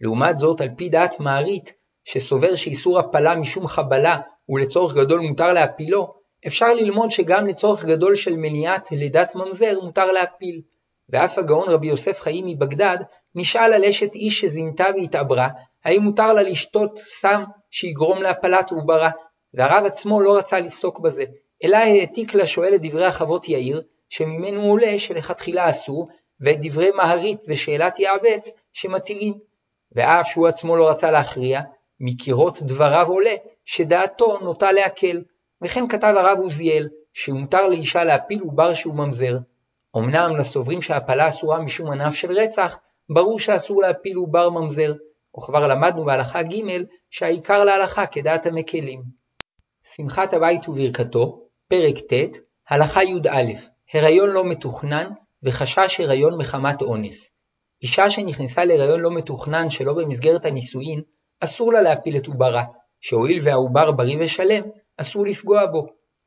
לעומת 0.00 0.38
זאת, 0.38 0.60
על 0.60 0.68
פי 0.76 0.88
דעת 0.88 1.20
מערית, 1.20 1.72
שסובר 2.04 2.54
שאיסור 2.54 2.98
הפלה 2.98 3.34
משום 3.34 3.66
חבלה 3.66 4.16
ולצורך 4.48 4.94
גדול 4.94 5.20
מותר 5.20 5.52
להפילו, 5.52 6.14
אפשר 6.46 6.74
ללמוד 6.74 7.10
שגם 7.10 7.46
לצורך 7.46 7.84
גדול 7.84 8.14
של 8.14 8.36
מניעת 8.36 8.90
לידת 8.92 9.34
ממזר 9.34 9.80
מותר 9.82 10.12
להפיל. 10.12 10.60
ואף 11.08 11.38
הגאון 11.38 11.68
רבי 11.68 11.86
יוסף 11.86 12.20
חיים 12.20 12.46
מבגדד 12.46 12.96
נשאל 13.34 13.72
על 13.72 13.84
אשת 13.84 14.14
איש 14.14 14.40
שזינתה 14.40 14.86
והתעברה, 14.96 15.48
האם 15.84 16.02
מותר 16.02 16.32
לה 16.32 16.42
לשתות 16.42 16.98
סם 16.98 17.44
שיגרום 17.70 18.22
להפלת 18.22 18.70
עוברה, 18.70 19.10
והרב 19.54 19.84
עצמו 19.84 20.20
לא 20.20 20.38
רצה 20.38 20.60
לפסוק 20.60 21.00
בזה, 21.00 21.24
אלא 21.64 21.76
העתיק 21.76 22.34
לשואל 22.34 22.74
את 22.74 22.82
דברי 22.82 23.06
החוות 23.06 23.48
יאיר, 23.48 23.82
שממנו 24.08 24.62
עולה 24.62 24.98
שלכתחילה 24.98 25.70
אסור, 25.70 26.08
ואת 26.40 26.58
דברי 26.60 26.90
מהרית 26.90 27.40
ושאלת 27.48 27.98
יעבץ 27.98 28.50
שמתירים. 28.72 29.34
ואף 29.92 30.26
שהוא 30.26 30.48
עצמו 30.48 30.76
לא 30.76 30.90
רצה 30.90 31.10
להכריע, 31.10 31.60
מקירות 32.00 32.62
דבריו 32.62 33.06
עולה 33.08 33.34
שדעתו 33.72 34.38
נוטה 34.38 34.72
להקל, 34.72 35.22
וכן 35.62 35.88
כתב 35.88 36.14
הרב 36.16 36.38
עוזיאל, 36.38 36.88
שמותר 37.12 37.66
לאישה 37.66 38.04
להפיל 38.04 38.40
עובר 38.40 38.74
שהוא 38.74 38.94
ממזר. 38.94 39.38
אמנם 39.96 40.36
לסוברים 40.36 40.82
שהפלה 40.82 41.28
אסורה 41.28 41.60
משום 41.60 41.90
ענף 41.90 42.14
של 42.14 42.32
רצח, 42.32 42.78
ברור 43.10 43.40
שאסור 43.40 43.82
להפיל 43.82 44.16
עובר 44.16 44.50
ממזר, 44.50 44.92
וכבר 45.38 45.66
למדנו 45.66 46.04
בהלכה 46.04 46.42
ג' 46.42 46.84
שהעיקר 47.10 47.64
להלכה 47.64 48.06
כדעת 48.06 48.46
המקלים. 48.46 49.02
שמחת 49.94 50.34
הבית 50.34 50.68
וברכתו, 50.68 51.42
פרק 51.68 51.98
ט', 51.98 52.36
הלכה 52.68 53.04
י"א, 53.04 53.52
הריון 53.94 54.30
לא 54.30 54.44
מתוכנן 54.44 55.10
וחשש 55.42 56.00
הריון 56.00 56.38
מחמת 56.38 56.82
אונס. 56.82 57.30
אישה 57.82 58.10
שנכנסה 58.10 58.64
להריון 58.64 59.00
לא 59.00 59.10
מתוכנן 59.10 59.70
שלא 59.70 59.92
במסגרת 59.92 60.44
הנישואין, 60.44 61.02
אסור 61.40 61.72
לה 61.72 61.82
להפיל 61.82 62.16
את 62.16 62.26
עוברה, 62.26 62.64
שהואיל 63.00 63.38
והעובר 63.42 63.90
בריא 63.90 64.16
ושלם, 64.20 64.62
אסור 64.96 65.26
לפגוע 65.26 65.66
בו. 65.66 65.86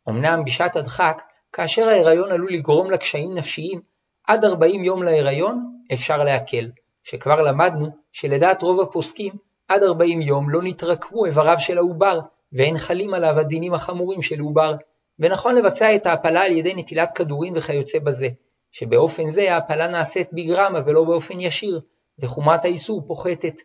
אמנם 0.10 0.46
בשעת 0.46 0.76
הדחק, 0.76 1.22
כאשר 1.54 1.88
ההיריון 1.88 2.32
עלול 2.32 2.54
לגרום 2.54 2.92
לה 2.92 2.98
קשיים 2.98 3.34
נפשיים, 3.36 3.82
עד 4.28 4.46
40 4.46 4.84
יום 4.84 5.04
להיריון 5.04 5.74
אפשר 5.94 6.18
להקל, 6.18 6.72
שכבר 7.04 7.42
למדנו 7.42 7.88
שלדעת 8.12 8.62
רוב 8.62 8.82
הפוסקים, 8.82 9.34
עד 9.68 9.84
40 9.84 10.22
יום 10.22 10.50
לא 10.50 10.62
נתרקמו 10.64 11.26
איבריו 11.26 11.60
של 11.60 11.78
העובר, 11.78 12.20
ואין 12.54 12.78
חלים 12.78 13.14
עליו 13.14 13.40
הדינים 13.40 13.74
החמורים 13.74 14.22
של 14.22 14.40
עובר, 14.40 14.76
ונכון 15.20 15.56
לבצע 15.56 15.96
את 15.96 16.06
ההפלה 16.06 16.44
על 16.44 16.52
ידי 16.52 16.74
נטילת 16.76 17.12
כדורים 17.12 17.54
וכיוצא 17.56 18.00
בזה, 18.00 18.28
שבאופן 18.72 19.30
זה 19.30 19.54
ההפלה 19.54 19.88
נעשית 19.88 20.30
בגרמה 20.34 20.80
ולא 20.86 21.04
באופן 21.04 21.40
ישיר, 21.40 21.82
וחומרת 22.20 22.66
האיסור 22.66 23.02
פוחתת. 23.08 23.56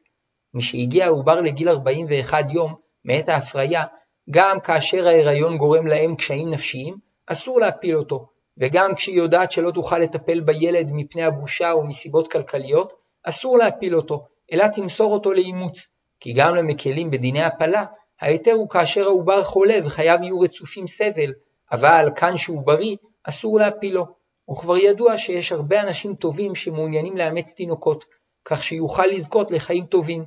משהגיע 0.54 1.06
העובר 1.06 1.40
לגיל 1.40 1.68
41 1.68 2.44
יום 2.50 2.74
מעת 3.08 3.28
ההפריה, 3.28 3.84
גם 4.30 4.60
כאשר 4.60 5.06
ההיריון 5.06 5.58
גורם 5.58 5.86
לאם 5.86 6.14
קשיים 6.18 6.50
נפשיים, 6.50 6.94
אסור 7.26 7.60
להפיל 7.60 7.96
אותו, 7.96 8.28
וגם 8.58 8.94
כשהיא 8.94 9.16
יודעת 9.16 9.52
שלא 9.52 9.70
תוכל 9.70 9.98
לטפל 9.98 10.40
בילד 10.40 10.90
מפני 10.92 11.22
הבושה 11.22 11.72
או 11.72 11.86
מסיבות 11.86 12.32
כלכליות, 12.32 12.92
אסור 13.22 13.58
להפיל 13.58 13.96
אותו, 13.96 14.26
אלא 14.52 14.68
תמסור 14.68 15.12
אותו 15.12 15.32
לאימוץ, 15.32 15.86
כי 16.20 16.32
גם 16.32 16.54
למקלים 16.54 17.10
בדיני 17.10 17.42
הפלה, 17.42 17.84
ההיתר 18.20 18.52
הוא 18.52 18.68
כאשר 18.68 19.04
העובר 19.04 19.44
חולה 19.44 19.78
וחייו 19.84 20.18
יהיו 20.22 20.40
רצופים 20.40 20.86
סבל, 20.86 21.32
אבל 21.72 22.08
כאן 22.16 22.36
שהוא 22.36 22.62
בריא, 22.66 22.96
אסור 23.24 23.58
להפילו. 23.58 24.06
וכבר 24.50 24.76
ידוע 24.76 25.18
שיש 25.18 25.52
הרבה 25.52 25.82
אנשים 25.82 26.14
טובים 26.14 26.54
שמעוניינים 26.54 27.16
לאמץ 27.16 27.54
תינוקות, 27.54 28.04
כך 28.44 28.62
שיוכל 28.62 29.06
לזכות 29.06 29.50
לחיים 29.50 29.86
טובים. 29.86 30.24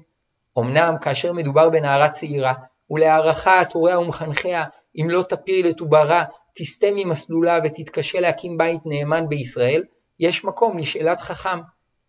אמנם 0.59 0.95
כאשר 1.01 1.33
מדובר 1.33 1.69
בנערה 1.69 2.09
צעירה, 2.09 2.53
ולהערכת 2.91 3.73
הוריה 3.73 3.99
ומחנכיה, 3.99 4.63
אם 5.01 5.09
לא 5.09 5.23
תפיל 5.23 5.69
את 5.69 5.79
עוברה, 5.79 6.23
תסטה 6.55 6.87
ממסלולה 6.95 7.59
ותתקשה 7.63 8.19
להקים 8.19 8.57
בית 8.57 8.81
נאמן 8.85 9.29
בישראל, 9.29 9.83
יש 10.19 10.45
מקום 10.45 10.77
לשאלת 10.77 11.21
חכם. 11.21 11.59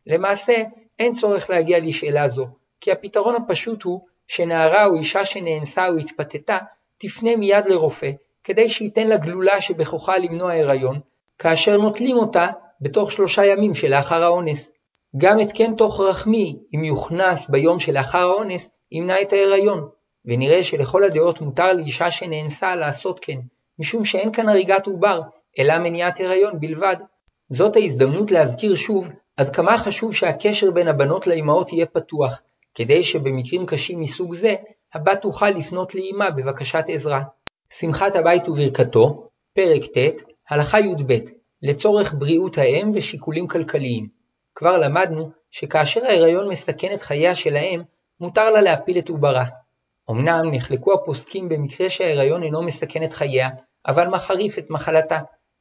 למעשה, 0.07 0.63
אין 0.99 1.15
צורך 1.15 1.51
להגיע 1.51 1.79
לשאלה 1.81 2.29
זו, 2.29 2.47
כי 2.81 2.93
הפתרון 2.93 3.35
הפשוט 3.35 3.83
הוא 3.83 4.01
שנערה 4.29 4.87
או 4.87 4.95
אישה 4.95 5.25
שנאנסה 5.25 5.89
או 5.89 5.97
התפתתה, 5.97 6.59
תפנה 6.99 7.37
מיד 7.37 7.65
לרופא, 7.67 8.11
כדי 8.45 8.71
שייתן 8.71 9.09
לה 9.09 9.17
גלולה 9.17 9.61
שבכוחה 9.61 10.19
למנוע 10.19 10.53
הריון, 10.53 11.01
כאשר 11.39 11.77
נוטלים 11.77 12.17
אותה 12.17 12.47
בתוך 12.81 13.13
שלושה 13.13 13.47
ימים 13.47 13.75
שלאחר 13.75 14.23
האונס. 14.23 14.71
גם 15.17 15.39
התקן 15.39 15.77
תוך 15.77 16.01
רחמי, 16.01 16.59
אם 16.75 16.85
יוכנס 16.85 17.49
ביום 17.49 17.81
שלאחר 17.81 18.19
האונס, 18.19 18.71
ימנע 18.93 19.23
את 19.23 19.33
ההיריון, 19.33 19.89
ונראה 20.25 20.63
שלכל 20.63 21.05
הדעות 21.05 21.41
מותר 21.41 21.73
לאישה 21.73 22.11
שנאנסה 22.11 22.77
לעשות 22.77 23.21
כן, 23.23 23.39
משום 23.79 24.05
שאין 24.05 24.33
כאן 24.33 24.49
הריגת 24.49 24.87
עובר, 24.87 25.21
אלא 25.59 25.79
מניעת 25.79 26.21
הריון 26.21 26.61
בלבד. 26.61 26.97
זאת 27.51 27.77
ההזדמנות 27.77 28.31
להזכיר 28.31 28.75
שוב 28.75 29.09
עד 29.37 29.57
כמה 29.57 29.79
חשוב 29.79 30.15
שהקשר 30.15 30.71
בין 30.71 30.89
הבנות 30.89 31.27
לאמהות 31.27 31.73
יהיה 31.73 31.87
פתוח, 31.87 32.43
כדי 32.75 33.05
שבמקרים 33.05 33.67
קשים 33.67 34.01
מסוג 34.01 34.35
זה, 34.35 34.55
הבת 34.95 35.23
תוכל 35.23 35.51
לפנות 35.51 35.95
לאמה 35.95 36.31
בבקשת 36.31 36.85
עזרה. 36.89 37.23
שמחת 37.79 38.17
הבית 38.17 38.49
וברכתו, 38.49 39.29
פרק 39.53 39.83
ט', 39.85 40.23
הלכה 40.51 40.81
י"ב, 40.81 41.19
לצורך 41.63 42.15
בריאות 42.19 42.59
האם 42.59 42.91
ושיקולים 42.95 43.49
כלכליים. 43.49 44.09
כבר 44.55 44.79
למדנו 44.79 45.31
שכאשר 45.51 46.05
ההיריון 46.05 46.49
מסכן 46.49 46.93
את 46.95 47.03
חייה 47.03 47.35
של 47.35 47.57
האם, 47.57 47.83
מותר 48.21 48.51
לה 48.51 48.61
להפיל 48.61 48.99
את 48.99 49.09
עוברה. 49.09 49.45
אמנם 50.11 50.51
נחלקו 50.53 50.93
הפוסקים 50.93 51.49
במקרה 51.49 51.91
שההיריון 51.91 52.43
אינו 52.43 52.63
מסכן 52.63 53.05
את 53.05 53.13
חייה, 53.13 53.49
אבל 53.87 54.09
מחריף 54.09 54.59
את 54.59 54.71
מחלתה, 54.71 55.19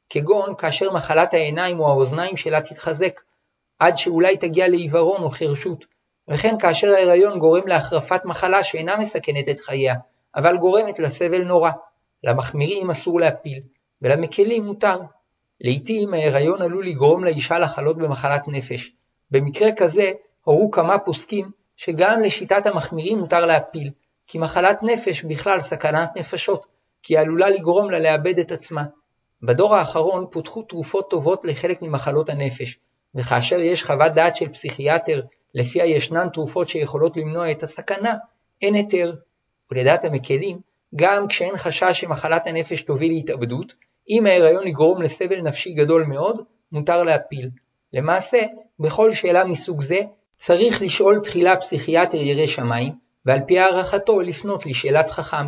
כגון 0.10 0.56
כאשר 0.58 0.92
מחלת 0.92 1.34
העיניים 1.34 1.80
או 1.80 1.88
האוזניים 1.88 2.38
שלה 2.38 2.62
תתחזק, 2.62 3.20
עד 3.80 3.98
שאולי 3.98 4.38
תגיע 4.38 4.68
לעיוורון 4.68 5.24
או 5.24 5.30
חירשות, 5.30 5.86
וכן 6.28 6.60
כאשר 6.60 6.92
ההיריון 6.92 7.40
גורם 7.40 7.68
להחרפת 7.68 8.26
מחלה 8.26 8.64
שאינה 8.64 8.98
מסכנת 8.98 9.50
את 9.50 9.60
חייה, 9.60 9.96
אבל 10.36 10.58
גורמת 10.58 11.00
לסבל 11.00 11.44
נורא. 11.44 11.72
למחמירים 12.24 12.90
אסור 12.90 13.20
להפיל, 13.20 13.60
ולמקלים 14.02 14.64
מותר. 14.66 15.00
לעתים 15.62 16.14
ההיריון 16.14 16.62
עלול 16.62 16.88
לגרום 16.88 17.24
לאישה 17.24 17.60
לחלות 17.60 17.98
במחלת 17.98 18.48
נפש. 18.48 18.92
במקרה 19.32 19.70
כזה 19.78 20.12
הורו 20.44 20.72
כמה 20.72 20.98
פוסקים 20.98 21.52
שגם 21.76 22.22
לשיטת 22.22 22.66
המחמירים 22.66 23.20
מותר 23.20 23.46
להפיל, 23.46 23.92
כי 24.32 24.38
מחלת 24.38 24.84
נפש 24.84 25.24
בכלל 25.24 25.62
סכנת 25.62 26.10
נפשות, 26.16 26.66
כי 27.04 27.18
היא 27.18 27.22
עלולה 27.22 27.50
לגרום 27.50 27.92
לה 27.92 28.00
לאבד 28.00 28.40
את 28.40 28.52
עצמה. 28.52 28.84
בדור 29.44 29.76
האחרון 29.76 30.26
פותחו 30.32 30.62
תרופות 30.62 31.10
טובות 31.10 31.42
לחלק 31.44 31.82
ממחלות 31.82 32.30
הנפש, 32.30 32.80
וכאשר 33.16 33.60
יש 33.60 33.84
חוות 33.84 34.12
דעת 34.12 34.36
של 34.36 34.50
פסיכיאטר 34.50 35.22
לפיה 35.56 35.86
ישנן 35.86 36.30
תרופות 36.30 36.70
שיכולות 36.70 37.18
למנוע 37.18 37.52
את 37.52 37.64
הסכנה, 37.64 38.16
אין 38.62 38.74
היתר. 38.74 39.16
ולדעת 39.72 40.06
המקלים, 40.06 40.60
גם 40.96 41.28
כשאין 41.28 41.58
חשש 41.58 42.02
שמחלת 42.02 42.48
הנפש 42.48 42.82
תוביל 42.82 43.12
להתאבדות, 43.12 43.74
אם 44.10 44.26
ההיריון 44.26 44.68
יגרום 44.68 45.02
לסבל 45.02 45.42
נפשי 45.42 45.74
גדול 45.74 46.04
מאוד, 46.04 46.42
מותר 46.72 47.04
להפיל. 47.04 47.50
למעשה, 47.94 48.42
בכל 48.80 49.12
שאלה 49.14 49.46
מסוג 49.46 49.82
זה 49.82 50.00
צריך 50.38 50.82
לשאול 50.82 51.20
תחילה 51.20 51.58
פסיכיאטר 51.58 52.18
ירא 52.18 52.48
שמיים, 52.48 53.02
ועל 53.26 53.40
פי 53.48 53.60
הערכתו 53.60 54.22
לפנות 54.22 54.66
לשאלת 54.66 55.10
חכם. 55.10 55.46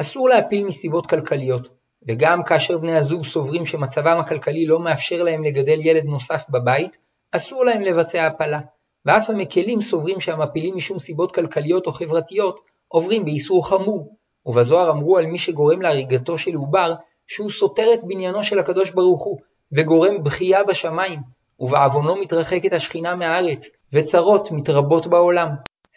אסור 0.00 0.28
להפיל 0.28 0.64
מסיבות 0.64 1.06
כלכליות, 1.06 1.68
וגם 2.08 2.42
כאשר 2.42 2.78
בני 2.78 2.96
הזוג 2.96 3.26
סוברים 3.26 3.66
שמצבם 3.66 4.18
הכלכלי 4.18 4.66
לא 4.66 4.80
מאפשר 4.80 5.22
להם 5.22 5.44
לגדל 5.44 5.80
ילד 5.80 6.04
נוסף 6.04 6.44
בבית, 6.48 6.96
אסור 7.32 7.64
להם 7.64 7.82
לבצע 7.82 8.26
הפלה. 8.26 8.60
ואף 9.06 9.30
המקלים 9.30 9.82
סוברים 9.82 10.20
שהמפילים 10.20 10.76
משום 10.76 10.98
סיבות 10.98 11.34
כלכליות 11.34 11.86
או 11.86 11.92
חברתיות 11.92 12.60
עוברים 12.88 13.24
באיסור 13.24 13.68
חמור, 13.68 14.16
ובזוהר 14.46 14.90
אמרו 14.90 15.18
על 15.18 15.26
מי 15.26 15.38
שגורם 15.38 15.82
להריגתו 15.82 16.38
של 16.38 16.54
עובר 16.54 16.94
שהוא 17.26 17.50
סותר 17.50 17.94
את 17.94 18.04
בניינו 18.04 18.42
של 18.42 18.58
הקדוש 18.58 18.90
ברוך 18.90 19.24
הוא, 19.24 19.38
וגורם 19.72 20.22
בכייה 20.22 20.64
בשמיים, 20.64 21.20
ובעוונו 21.60 22.16
מתרחקת 22.16 22.72
השכינה 22.72 23.14
מהארץ, 23.14 23.68
וצרות 23.92 24.52
מתרבות 24.52 25.06
בעולם. 25.06 25.48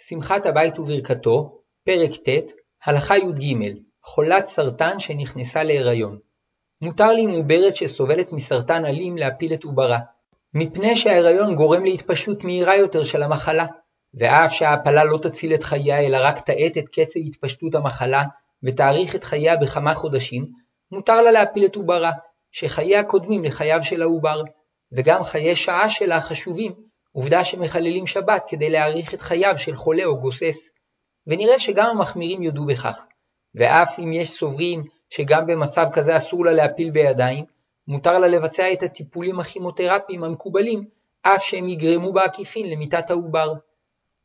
שמחת 0.10 0.46
הבית 0.46 0.80
וברכתו, 0.80 1.62
פרק 1.86 2.12
ט', 2.12 2.52
הלכה 2.86 3.18
י"ג 3.18 3.56
חולת 4.04 4.46
סרטן 4.46 5.00
שנכנסה 5.00 5.64
להיריון. 5.64 6.20
מותר 6.82 7.12
לי 7.12 7.28
מעוברת 7.28 7.76
שסובלת 7.76 8.32
מסרטן 8.32 8.86
אלים 8.86 9.18
להפיל 9.18 9.54
את 9.54 9.64
עוברה, 9.64 10.00
מפני 10.54 10.96
שההיריון 10.96 11.56
גורם 11.56 11.84
להתפשטות 11.84 12.44
מהירה 12.44 12.76
יותר 12.76 13.04
של 13.04 13.24
המחלה, 13.24 13.66
ואף 14.14 14.54
שההפלה 14.54 15.04
לא 15.04 15.18
תציל 15.18 15.54
את 15.54 15.64
חייה 15.64 16.00
אלא 16.00 16.18
רק 16.22 16.40
תאט 16.40 16.78
את 16.78 16.90
קצב 16.90 17.20
התפשטות 17.28 17.76
המחלה 17.76 18.24
ותאריך 18.64 19.16
את 19.16 19.24
חייה 19.24 19.58
בכמה 19.58 19.94
חודשים, 19.94 20.46
מותר 20.92 21.22
לה 21.22 21.32
להפיל 21.32 21.66
את 21.66 21.76
עוברה, 21.76 22.12
שחייה 22.52 23.04
קודמים 23.04 23.44
לחייו 23.44 23.84
של 23.84 24.02
העובר, 24.02 24.42
וגם 24.92 25.24
חיי 25.24 25.56
שעה 25.56 25.90
שלה 25.90 26.22
חשובים, 26.22 26.74
עובדה 27.14 27.44
שמחללים 27.44 28.08
שבת 28.08 28.46
כדי 28.48 28.70
להאריך 28.70 29.14
את 29.14 29.22
חייו 29.22 29.58
של 29.58 29.76
חולה 29.76 30.06
או 30.06 30.18
גוסס. 30.18 30.70
ונראה 31.28 31.60
שגם 31.60 31.90
המחמירים 31.90 32.42
יודו 32.42 32.66
בכך. 32.66 33.06
ואף 33.56 34.00
אם 34.00 34.14
יש 34.14 34.32
סוברים 34.32 34.84
שגם 35.10 35.48
במצב 35.48 35.88
כזה 35.92 36.18
אסור 36.18 36.46
לה 36.46 36.54
להפיל 36.54 36.92
בידיים, 36.92 37.46
מותר 37.88 38.20
לה 38.20 38.28
לבצע 38.28 38.74
את 38.74 38.84
הטיפולים 38.84 39.40
הכימותרפיים 39.40 40.24
המקובלים, 40.24 40.86
אף 41.22 41.44
שהם 41.44 41.68
יגרמו 41.68 42.14
בעקיפין 42.14 42.70
למיתת 42.70 43.12
העובר. 43.12 43.54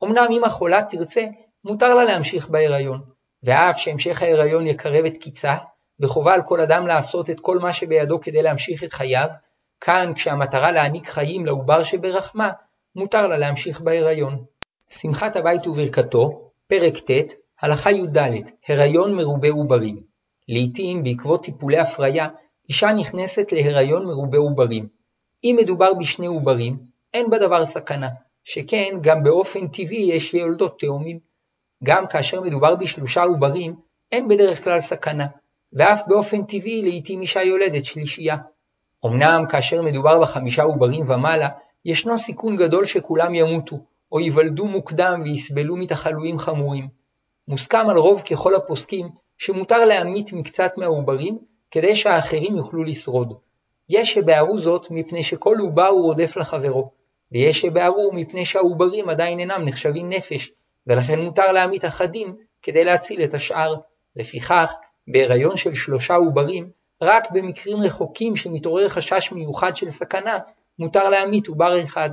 אמנם 0.05 0.27
אם 0.31 0.45
החולה 0.45 0.83
תרצה, 0.83 1.27
מותר 1.65 1.95
לה 1.95 2.05
להמשיך 2.05 2.49
בהיריון, 2.49 3.01
ואף 3.43 3.79
שהמשך 3.79 4.23
ההיריון 4.23 4.67
יקרב 4.67 5.05
את 5.05 5.17
קיצה, 5.17 5.57
וחובה 6.01 6.35
על 6.35 6.43
כל 6.43 6.61
אדם 6.61 6.87
לעשות 6.87 7.31
את 7.31 7.41
כל 7.41 7.59
מה 7.59 7.73
שבידו 7.73 8.21
כדי 8.21 8.43
להמשיך 8.43 8.85
את 8.85 8.93
חייו, 8.93 9.29
כאן 9.81 10.13
כשהמטרה 10.15 10.73
להעניק 10.73 11.07
חיים 11.07 11.47
לעובר 11.47 11.83
שברחמה, 11.83 12.51
מותר 12.99 13.27
לה 13.27 13.39
להמשיך 13.39 13.81
בהיריון. 13.81 14.45
שמחת 14.89 15.37
הבית 15.37 15.67
וברכתו, 15.67 16.51
פרק 16.67 16.99
ט', 16.99 17.33
הלכה 17.61 17.91
י"ד, 17.91 18.19
הריון 18.69 19.15
מרובה 19.15 19.49
עוברים. 19.51 20.03
לעתים, 20.49 21.05
בעקבות 21.05 21.45
טיפולי 21.45 21.79
הפריה, 21.79 22.29
אישה 22.69 22.93
נכנסת 22.93 23.53
להיריון 23.53 24.07
מרובה 24.07 24.39
עוברים. 24.39 24.89
אם 25.45 25.57
מדובר 25.61 25.95
בשני 25.95 26.27
עוברים, 26.27 26.79
אין 27.15 27.31
בדבר 27.31 27.65
סכנה, 27.65 28.09
שכן 28.45 28.99
גם 29.01 29.23
באופן 29.23 29.69
טבעי 29.69 30.11
יש 30.13 30.35
יולדות 30.35 30.81
תאומים. 30.81 31.19
גם 31.85 32.07
כאשר 32.07 32.41
מדובר 32.41 32.75
בשלושה 32.75 33.23
עוברים, 33.23 33.75
אין 34.13 34.29
בדרך 34.29 34.65
כלל 34.65 34.81
סכנה, 34.81 35.27
ואף 35.73 36.03
באופן 36.07 36.43
טבעי 36.45 36.83
לעתים 36.83 37.21
אישה 37.21 37.43
יולדת 37.43 37.85
שלישייה. 37.85 38.37
אמנם 39.07 39.45
כאשר 39.49 39.83
מדובר 39.83 40.21
בחמישה 40.21 40.63
עוברים 40.63 41.11
ומעלה, 41.11 41.49
ישנו 41.89 42.19
סיכון 42.19 42.57
גדול 42.57 42.85
שכולם 42.85 43.35
ימותו, 43.35 43.77
או 44.13 44.21
ייוולדו 44.21 44.67
מוקדם 44.67 45.21
ויסבלו 45.25 45.77
מתחלואים 45.77 46.39
חמורים. 46.39 46.89
מוסכם 47.49 47.91
על 47.91 47.97
רוב 47.97 48.23
ככל 48.31 48.55
הפוסקים 48.55 49.09
שמותר 49.39 49.85
להמית 49.85 50.33
מקצת 50.33 50.73
מהעוברים 50.77 51.39
כדי 51.71 51.97
שהאחרים 51.97 52.57
יוכלו 52.57 52.85
לשרוד. 52.85 53.35
יש 53.89 54.15
שבערו 54.15 54.59
זאת 54.59 54.87
מפני 54.91 55.23
שכל 55.23 55.57
עובר 55.61 55.87
הוא 55.87 56.03
רודף 56.03 56.37
לחברו, 56.37 56.91
ויש 57.33 57.61
שבערו 57.61 58.11
מפני 58.15 58.45
שהעוברים 58.45 59.09
עדיין 59.09 59.41
אינם 59.41 59.65
נחשבים 59.65 60.09
נפש, 60.09 60.53
ולכן 60.87 61.21
מותר 61.21 61.53
להמית 61.53 61.85
אחדים 61.85 62.37
כדי 62.63 62.85
להציל 62.85 63.25
את 63.25 63.35
השאר. 63.35 63.75
לפיכך, 64.17 64.75
בהיריון 65.09 65.57
של 65.57 65.75
שלושה 65.75 66.15
עוברים, 66.15 66.71
רק 67.03 67.31
במקרים 67.31 67.79
רחוקים 67.83 68.37
שמתעורר 68.37 68.89
חשש 68.89 69.33
מיוחד 69.33 69.77
של 69.77 69.91
סכנה, 69.91 70.39
מותר 70.79 71.09
להמית 71.09 71.49
עובר 71.49 71.83
אחד. 71.85 72.11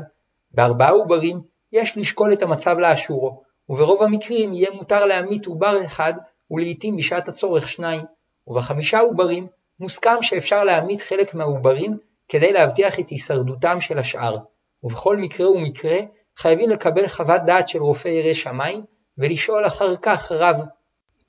בארבעה 0.51 0.89
עוברים 0.89 1.41
יש 1.71 1.97
לשקול 1.97 2.34
את 2.34 2.41
המצב 2.41 2.78
לאשורו, 2.80 3.41
וברוב 3.69 4.04
המקרים 4.04 4.54
יהיה 4.54 4.71
מותר 4.71 5.06
להמית 5.06 5.45
עובר 5.45 5.86
אחד 5.86 6.13
ולעיתים 6.51 6.97
בשעת 6.97 7.28
הצורך 7.28 7.69
שניים, 7.69 8.01
ובחמישה 8.47 8.99
עוברים 8.99 9.47
מוסכם 9.80 10.21
שאפשר 10.21 10.63
להמית 10.63 11.01
חלק 11.01 11.34
מהעוברים 11.34 11.97
כדי 12.28 12.54
להבטיח 12.54 12.99
את 12.99 13.10
הישרדותם 13.10 13.82
של 13.82 13.97
השאר, 13.97 14.38
ובכל 14.84 15.17
מקרה 15.17 15.51
ומקרה 15.51 15.97
חייבים 16.38 16.69
לקבל 16.69 17.08
חוות 17.08 17.41
דעת 17.45 17.67
של 17.67 17.80
רופא 17.80 18.08
ירא 18.08 18.34
שמיים 18.34 18.84
ולשאול 19.17 19.67
אחר 19.67 19.95
כך 19.95 20.32
רב. 20.32 20.62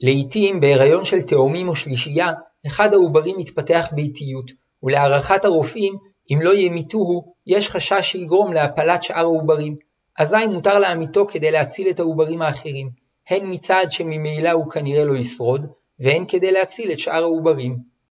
לעיתים 0.00 0.60
בהיריון 0.60 1.04
של 1.04 1.22
תאומים 1.22 1.68
או 1.68 1.76
שלישייה, 1.76 2.32
אחד 2.66 2.92
העוברים 2.92 3.38
מתפתח 3.38 3.88
באיטיות, 3.92 4.50
ולהערכת 4.82 5.44
הרופאים, 5.44 5.96
אם 6.30 6.38
לא 6.42 6.54
ימיתוהו, 6.54 7.34
יש 7.46 7.68
חשש 7.68 8.12
שיגרום 8.12 8.52
להפלת 8.52 9.02
שאר 9.02 9.18
העוברים, 9.18 9.76
אזי 10.18 10.46
מותר 10.46 10.78
להמיתו 10.78 11.26
כדי 11.26 11.50
להציל 11.50 11.90
את 11.90 12.00
העוברים 12.00 12.42
האחרים, 12.42 12.90
הן 13.30 13.50
מצד 13.50 13.86
שממילא 13.90 14.50
הוא 14.50 14.70
כנראה 14.70 15.04
לא 15.04 15.14
ישרוד, 15.14 15.66
והן 16.00 16.24
כדי 16.28 16.52
להציל 16.52 16.92
את 16.92 16.98
שאר 16.98 17.22
העוברים. 17.22 17.95